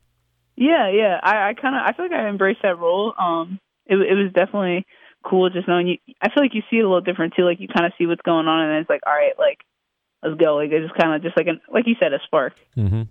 Yeah, 0.56 0.88
yeah. 0.90 1.20
I, 1.22 1.50
I 1.50 1.54
kind 1.54 1.76
of 1.76 1.82
I 1.84 1.92
feel 1.92 2.06
like 2.06 2.14
I 2.18 2.28
embraced 2.30 2.62
that 2.62 2.78
role. 2.78 3.12
Um, 3.18 3.60
it 3.84 3.96
it 3.96 4.14
was 4.14 4.32
definitely 4.32 4.86
cool 5.24 5.50
just 5.50 5.68
knowing 5.68 5.88
you. 5.88 5.96
I 6.20 6.28
feel 6.28 6.42
like 6.42 6.54
you 6.54 6.62
see 6.70 6.78
it 6.78 6.84
a 6.84 6.88
little 6.88 7.00
different 7.00 7.34
too. 7.36 7.44
Like 7.44 7.60
you 7.60 7.68
kind 7.68 7.86
of 7.86 7.92
see 7.98 8.06
what's 8.06 8.22
going 8.22 8.46
on, 8.46 8.62
and 8.62 8.70
then 8.70 8.78
it's 8.80 8.90
like, 8.90 9.00
all 9.06 9.12
right, 9.12 9.32
like 9.38 9.58
let's 10.22 10.40
go. 10.40 10.56
Like 10.56 10.70
it's 10.70 10.88
just 10.88 11.00
kind 11.00 11.14
of 11.14 11.22
just 11.22 11.36
like 11.36 11.46
an 11.46 11.60
like 11.72 11.86
you 11.86 11.94
said, 12.00 12.12
a 12.12 12.18
spark. 12.24 12.54
Mm-hmm. 12.76 13.02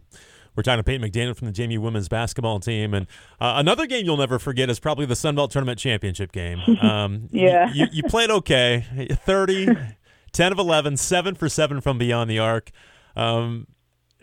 We're 0.56 0.62
talking 0.62 0.80
to 0.80 0.84
Peyton 0.84 1.10
McDaniel 1.10 1.36
from 1.36 1.48
the 1.48 1.54
JMU 1.54 1.80
women's 1.80 2.08
basketball 2.08 2.60
team, 2.60 2.94
and 2.94 3.08
uh, 3.42 3.54
another 3.58 3.88
game 3.88 4.06
you'll 4.06 4.18
never 4.18 4.38
forget 4.38 4.70
is 4.70 4.80
probably 4.80 5.08
the 5.08 5.16
Sun 5.16 5.36
Belt 5.36 5.50
Tournament 5.52 5.80
championship 5.80 6.32
game. 6.32 6.60
Um, 6.84 7.30
yeah, 7.32 7.72
you, 7.74 7.86
you, 7.86 7.90
you, 7.94 8.04
played 8.04 8.30
okay, 8.30 8.86
30, 9.26 9.70
10 10.34 10.52
of 10.52 10.60
11, 10.60 10.98
seven 10.98 11.34
for 11.34 11.48
seven 11.48 11.80
from 11.80 11.98
beyond 11.98 12.30
the 12.30 12.38
arc. 12.40 12.72
Um, 13.16 13.68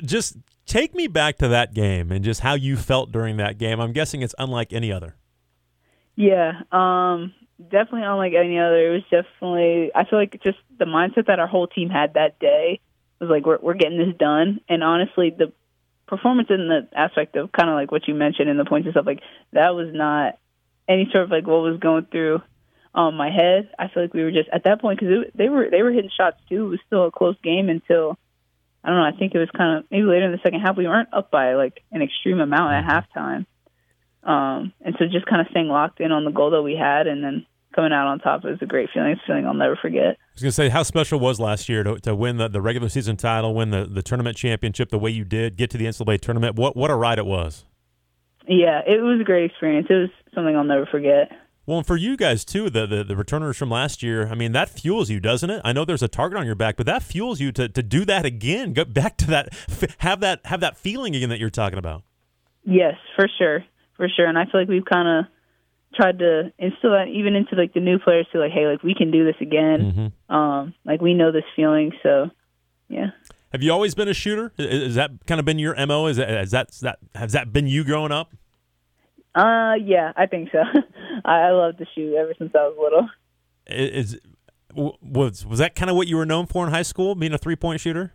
just 0.05 0.37
take 0.67 0.95
me 0.95 1.07
back 1.07 1.39
to 1.39 1.49
that 1.49 1.73
game 1.73 2.13
and 2.13 2.23
just 2.23 2.41
how 2.41 2.55
you 2.55 2.77
felt 2.77 3.13
during 3.13 3.39
that 3.39 3.57
game. 3.57 3.81
I'm 3.81 3.93
guessing 3.93 4.21
it's 4.21 4.35
unlike 4.39 4.75
any 4.75 4.93
other. 4.93 5.17
Yeah, 6.17 6.61
um, 6.71 7.33
definitely 7.69 8.05
unlike 8.05 8.33
any 8.35 8.59
other. 8.59 8.89
It 8.89 8.91
was 8.93 9.03
definitely 9.11 9.91
I 9.95 10.05
feel 10.05 10.19
like 10.19 10.41
just 10.43 10.59
the 10.79 10.85
mindset 10.85 11.27
that 11.27 11.39
our 11.39 11.47
whole 11.47 11.67
team 11.67 11.91
had 11.91 12.15
that 12.15 12.39
day 12.39 12.81
was 13.21 13.31
like 13.31 13.47
we're 13.47 13.59
we're 13.61 13.75
getting 13.75 13.99
this 13.99 14.17
done. 14.19 14.61
And 14.69 14.83
honestly, 14.83 15.31
the 15.31 15.53
performance 16.07 16.49
in 16.51 16.69
the 16.69 16.89
aspect 16.97 17.37
of 17.37 17.53
kind 17.53 17.69
of 17.69 17.75
like 17.75 17.93
what 17.93 18.09
you 18.09 18.15
mentioned 18.15 18.49
in 18.49 18.57
the 18.57 18.65
points 18.65 18.87
and 18.87 18.95
stuff 18.95 19.07
like 19.07 19.21
that 19.53 19.75
was 19.75 19.89
not 19.93 20.39
any 20.89 21.09
sort 21.13 21.25
of 21.25 21.31
like 21.31 21.47
what 21.47 21.63
was 21.63 21.79
going 21.79 22.07
through 22.11 22.43
um 22.95 23.15
my 23.15 23.31
head. 23.31 23.71
I 23.79 23.89
feel 23.89 24.03
like 24.05 24.15
we 24.15 24.23
were 24.23 24.33
just 24.33 24.49
at 24.53 24.65
that 24.65 24.81
point 24.81 24.99
because 24.99 25.27
they 25.35 25.49
were 25.49 25.69
they 25.71 25.83
were 25.83 25.93
hitting 25.93 26.11
shots 26.17 26.39
too. 26.49 26.67
It 26.67 26.71
was 26.71 26.81
still 26.87 27.07
a 27.07 27.13
close 27.13 27.37
game 27.43 27.69
until 27.69 28.19
I 28.83 28.89
don't 28.89 28.99
know. 28.99 29.05
I 29.05 29.19
think 29.19 29.35
it 29.35 29.39
was 29.39 29.51
kind 29.57 29.79
of 29.79 29.85
maybe 29.91 30.05
later 30.05 30.27
in 30.27 30.33
the 30.33 30.41
second 30.43 30.61
half 30.61 30.77
we 30.77 30.89
weren't 30.89 31.13
up 31.13 31.31
by 31.31 31.55
like 31.55 31.83
an 31.93 32.03
extreme 32.03 32.41
amount 32.41 32.73
at 32.73 32.85
halftime. 32.85 33.47
Um, 34.23 34.73
and 34.83 34.95
so 34.99 35.07
just 35.07 35.27
kind 35.27 35.41
of 35.41 35.49
staying 35.51 35.69
locked 35.69 36.01
in 36.01 36.13
on 36.13 36.25
the 36.25 36.31
goal 36.31 36.51
that 36.51 36.63
we 36.63 36.77
had, 36.77 37.07
and 37.07 37.25
then 37.25 37.47
coming 37.75 37.93
out 37.93 38.07
on 38.07 38.19
top 38.19 38.45
is 38.45 38.59
a 38.61 38.67
great 38.67 38.89
feeling. 38.93 39.11
It's 39.11 39.21
a 39.23 39.27
feeling 39.27 39.47
I'll 39.47 39.55
never 39.55 39.77
forget. 39.77 40.17
I 40.19 40.35
was 40.35 40.43
going 40.43 40.51
to 40.51 40.53
say, 40.53 40.69
how 40.69 40.83
special 40.83 41.21
was 41.21 41.39
last 41.41 41.69
year 41.69 41.83
to, 41.83 41.99
to 42.01 42.15
win 42.15 42.37
the, 42.37 42.49
the 42.49 42.61
regular 42.61 42.89
season 42.89 43.17
title, 43.17 43.55
win 43.55 43.71
the, 43.71 43.87
the 43.87 44.03
tournament 44.03 44.37
championship 44.37 44.91
the 44.91 44.99
way 44.99 45.11
you 45.11 45.25
did, 45.25 45.57
get 45.57 45.71
to 45.71 45.79
the 45.79 45.87
NCAA 45.87 46.21
tournament? 46.21 46.57
What 46.57 46.77
what 46.77 46.91
a 46.91 46.95
ride 46.95 47.19
it 47.19 47.27
was! 47.27 47.65
Yeah, 48.47 48.81
it 48.87 49.01
was 49.01 49.21
a 49.21 49.25
great 49.25 49.51
experience. 49.51 49.87
It 49.91 49.95
was 49.95 50.11
something 50.35 50.57
I'll 50.57 50.65
never 50.65 50.87
forget. 50.87 51.31
Well, 51.67 51.79
and 51.79 51.87
for 51.87 51.97
you 51.97 52.17
guys 52.17 52.45
too, 52.45 52.69
the, 52.69 52.87
the, 52.87 53.05
the 53.05 53.15
returners 53.15 53.57
from 53.57 53.71
last 53.71 54.03
year, 54.03 54.27
I 54.27 54.35
mean, 54.35 54.51
that 54.53 54.69
fuels 54.71 55.09
you, 55.09 55.21
doesn't 55.21 55.51
it? 55.51 55.61
I 55.65 55.73
know 55.73 55.85
there's 55.85 56.03
a 56.03 56.09
target 56.09 56.39
on 56.39 56.47
your 56.47 56.57
back, 56.57 56.77
but 56.77 56.87
that 56.87 57.03
fuels 57.03 57.41
you 57.41 57.53
to, 57.53 57.69
to 57.69 57.83
do 57.83 58.05
that 58.07 58.25
again. 58.25 58.73
Go 58.73 58.85
back 58.85 59.17
to 59.19 59.27
that, 59.27 59.51
have 59.99 60.19
that 60.21 60.41
have 60.47 60.61
that 60.61 60.77
feeling 60.77 61.15
again 61.15 61.29
that 61.29 61.39
you're 61.39 61.51
talking 61.51 61.79
about. 61.79 62.03
Yes, 62.65 62.95
for 63.15 63.29
sure, 63.39 63.65
for 63.97 64.09
sure. 64.09 64.27
And 64.27 64.37
I 64.37 64.47
feel 64.47 64.61
like 64.61 64.69
we've 64.69 64.85
kind 64.85 65.21
of 65.21 65.31
tried 65.95 66.19
to 66.21 66.53
instill 66.59 66.93
that 66.93 67.09
even 67.09 67.35
into 67.35 67.57
like 67.57 67.75
the 67.75 67.81
new 67.81 67.99
players 67.99 68.27
to 68.33 68.39
like, 68.39 68.53
hey, 68.53 68.67
like 68.67 68.83
we 68.83 68.95
can 68.95 69.11
do 69.11 69.25
this 69.25 69.37
again. 69.41 70.13
Mm-hmm. 70.29 70.35
Um, 70.35 70.75
like 70.85 71.01
we 71.01 71.15
know 71.15 71.33
this 71.33 71.45
feeling, 71.57 71.93
so 72.03 72.31
yeah. 72.89 73.11
Have 73.53 73.63
you 73.63 73.73
always 73.73 73.95
been 73.95 74.09
a 74.09 74.15
shooter? 74.15 74.53
Has 74.59 74.95
that 74.95 75.11
kind 75.27 75.41
of 75.41 75.45
been 75.45 75.59
your 75.59 75.75
mo? 75.87 76.07
Is 76.07 76.19
that 76.19 76.29
has 76.29 76.51
that, 76.53 76.71
that 76.83 76.99
has 77.15 77.33
that 77.33 77.53
been 77.53 77.67
you 77.67 77.85
growing 77.85 78.13
up? 78.13 78.33
Uh, 79.35 79.75
yeah, 79.83 80.13
I 80.17 80.27
think 80.27 80.51
so. 80.53 80.59
I, 81.25 81.33
I 81.33 81.51
love 81.51 81.77
to 81.79 81.87
shoot 81.95 82.15
ever 82.15 82.35
since 82.39 82.53
I 82.55 82.69
was 82.69 82.77
little. 82.81 83.09
Is 83.67 84.19
was 84.75 85.45
was 85.45 85.59
that 85.59 85.75
kind 85.75 85.91
of 85.91 85.97
what 85.97 86.07
you 86.07 86.17
were 86.17 86.27
known 86.27 86.47
for 86.47 86.65
in 86.65 86.73
high 86.73 86.83
school, 86.83 87.15
being 87.15 87.33
a 87.33 87.39
three 87.39 87.57
point 87.57 87.81
shooter? 87.81 88.13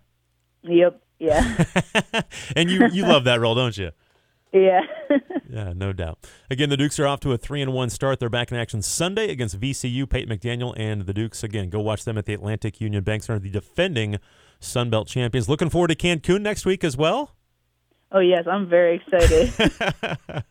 Yep. 0.63 1.01
Yeah. 1.19 1.65
and 2.55 2.69
you 2.69 2.87
you 2.87 3.03
love 3.03 3.25
that 3.25 3.39
role, 3.39 3.55
don't 3.55 3.77
you? 3.77 3.91
Yeah. 4.55 4.81
yeah, 5.49 5.73
no 5.75 5.91
doubt. 5.91 6.19
Again, 6.49 6.69
the 6.69 6.77
Dukes 6.77 6.97
are 6.97 7.05
off 7.05 7.19
to 7.21 7.33
a 7.33 7.37
three 7.37 7.61
and 7.61 7.73
one 7.73 7.89
start. 7.89 8.19
They're 8.19 8.29
back 8.29 8.51
in 8.53 8.57
action 8.57 8.81
Sunday 8.81 9.29
against 9.29 9.59
VCU. 9.59 10.09
Peyton 10.09 10.35
McDaniel 10.35 10.73
and 10.77 11.01
the 11.01 11.13
Dukes 11.13 11.43
again. 11.43 11.69
Go 11.69 11.81
watch 11.81 12.05
them 12.05 12.17
at 12.17 12.25
the 12.25 12.33
Atlantic 12.33 12.79
Union 12.79 13.03
Bank 13.03 13.23
Center, 13.23 13.39
the 13.39 13.49
defending 13.49 14.17
Sun 14.61 14.91
Belt 14.91 15.09
champions. 15.09 15.49
Looking 15.49 15.69
forward 15.69 15.89
to 15.89 15.95
Cancun 15.95 16.41
next 16.41 16.65
week 16.65 16.85
as 16.85 16.95
well. 16.95 17.35
Oh 18.13 18.19
yes, 18.19 18.45
I'm 18.49 18.69
very 18.69 19.03
excited. 19.05 19.51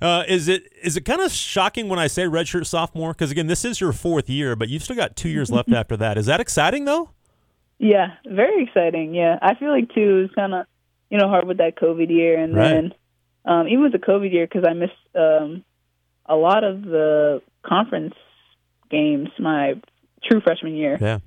uh, 0.00 0.24
is 0.26 0.48
it 0.48 0.72
is 0.82 0.96
it 0.96 1.02
kind 1.02 1.20
of 1.20 1.30
shocking 1.30 1.90
when 1.90 1.98
I 1.98 2.06
say 2.06 2.22
redshirt 2.22 2.64
sophomore? 2.64 3.12
Because 3.12 3.30
again, 3.30 3.48
this 3.48 3.66
is 3.66 3.82
your 3.82 3.92
fourth 3.92 4.30
year, 4.30 4.56
but 4.56 4.70
you've 4.70 4.82
still 4.82 4.96
got 4.96 5.14
two 5.14 5.28
years 5.28 5.50
left 5.50 5.70
after 5.74 5.94
that. 5.98 6.16
Is 6.16 6.24
that 6.24 6.40
exciting 6.40 6.86
though? 6.86 7.10
Yeah, 7.78 8.14
very 8.26 8.62
exciting. 8.62 9.14
Yeah, 9.14 9.38
I 9.42 9.56
feel 9.56 9.68
like 9.68 9.92
two 9.94 10.24
is 10.24 10.34
kind 10.34 10.54
of 10.54 10.66
you 11.10 11.18
know 11.18 11.28
hard 11.28 11.46
with 11.46 11.58
that 11.58 11.76
COVID 11.76 12.08
year, 12.10 12.38
and 12.38 12.54
Right. 12.54 12.68
then 12.68 12.94
um, 13.44 13.68
even 13.68 13.82
with 13.84 13.92
the 13.92 13.98
COVID 13.98 14.32
year 14.32 14.46
because 14.46 14.64
I 14.68 14.74
missed 14.74 14.92
um, 15.14 15.64
a 16.26 16.36
lot 16.36 16.64
of 16.64 16.82
the 16.82 17.42
conference 17.62 18.14
games 18.90 19.28
my 19.38 19.74
true 20.24 20.40
freshman 20.40 20.74
year 20.74 20.98
Yeah. 21.00 21.18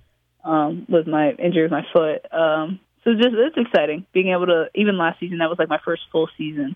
um, 0.44 0.86
with 0.89 1.08
my 1.08 1.32
injury 1.32 1.63
with 1.63 1.72
my 1.72 1.86
foot. 1.94 2.26
Um, 2.34 2.80
so 3.04 3.13
just 3.13 3.30
it's 3.34 3.58
exciting 3.58 4.06
being 4.13 4.30
able 4.30 4.46
to 4.48 4.70
even 4.76 4.98
last 4.98 5.20
season 5.20 5.39
that 5.39 5.50
was 5.50 5.58
like 5.60 5.70
my 5.70 5.80
first 5.84 6.04
full 6.12 6.30
season 6.38 6.76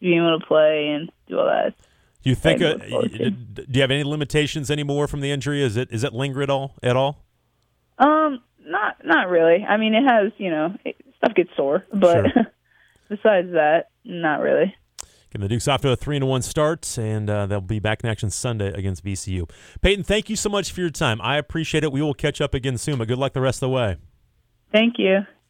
being 0.00 0.18
able 0.18 0.38
to 0.38 0.46
play 0.46 0.88
and 0.88 1.10
do 1.28 1.38
all 1.38 1.46
that. 1.46 1.74
Do 2.22 2.30
you 2.30 2.36
think? 2.36 2.60
Uh, 2.62 2.66
look 2.74 2.88
forward 2.88 3.12
to. 3.12 3.30
do 3.30 3.64
you 3.72 3.80
have 3.80 3.90
any 3.90 4.04
limitations 4.04 4.70
anymore 4.70 5.08
from 5.08 5.20
the 5.20 5.30
injury? 5.30 5.62
Is 5.62 5.76
it 5.76 5.88
is 5.90 6.04
it 6.04 6.12
linger 6.12 6.42
at 6.42 6.50
all 6.50 6.74
at 6.82 6.96
all? 6.96 7.24
Um, 7.98 8.42
not 8.64 9.04
not 9.04 9.28
really. 9.28 9.64
I 9.64 9.76
mean, 9.76 9.94
it 9.94 10.04
has 10.04 10.32
you 10.38 10.50
know 10.50 10.76
it, 10.84 10.96
stuff 11.22 11.34
gets 11.34 11.50
sore, 11.56 11.84
but 11.92 12.26
Sure. 12.32 12.46
besides 13.08 13.52
that, 13.52 13.90
not 14.04 14.40
really. 14.40 14.74
Again, 15.30 15.40
the 15.40 15.48
Dukes 15.48 15.66
off 15.66 15.80
to 15.82 15.90
a 15.90 15.96
three 15.96 16.16
and 16.16 16.28
one 16.28 16.42
start, 16.42 16.98
and 16.98 17.30
uh, 17.30 17.46
they'll 17.46 17.60
be 17.62 17.78
back 17.78 18.04
in 18.04 18.10
action 18.10 18.28
Sunday 18.28 18.68
against 18.72 19.02
VCU. 19.04 19.48
Peyton, 19.80 20.04
thank 20.04 20.28
you 20.28 20.36
so 20.36 20.50
much 20.50 20.72
for 20.72 20.80
your 20.82 20.90
time. 20.90 21.20
I 21.22 21.38
appreciate 21.38 21.84
it. 21.84 21.92
We 21.92 22.02
will 22.02 22.12
catch 22.12 22.40
up 22.40 22.52
again 22.52 22.76
soon, 22.76 22.98
but 22.98 23.08
good 23.08 23.18
luck 23.18 23.32
the 23.32 23.40
rest 23.40 23.62
of 23.62 23.68
the 23.68 23.70
way. 23.70 23.96
Thank 24.72 24.98
you. 24.98 25.20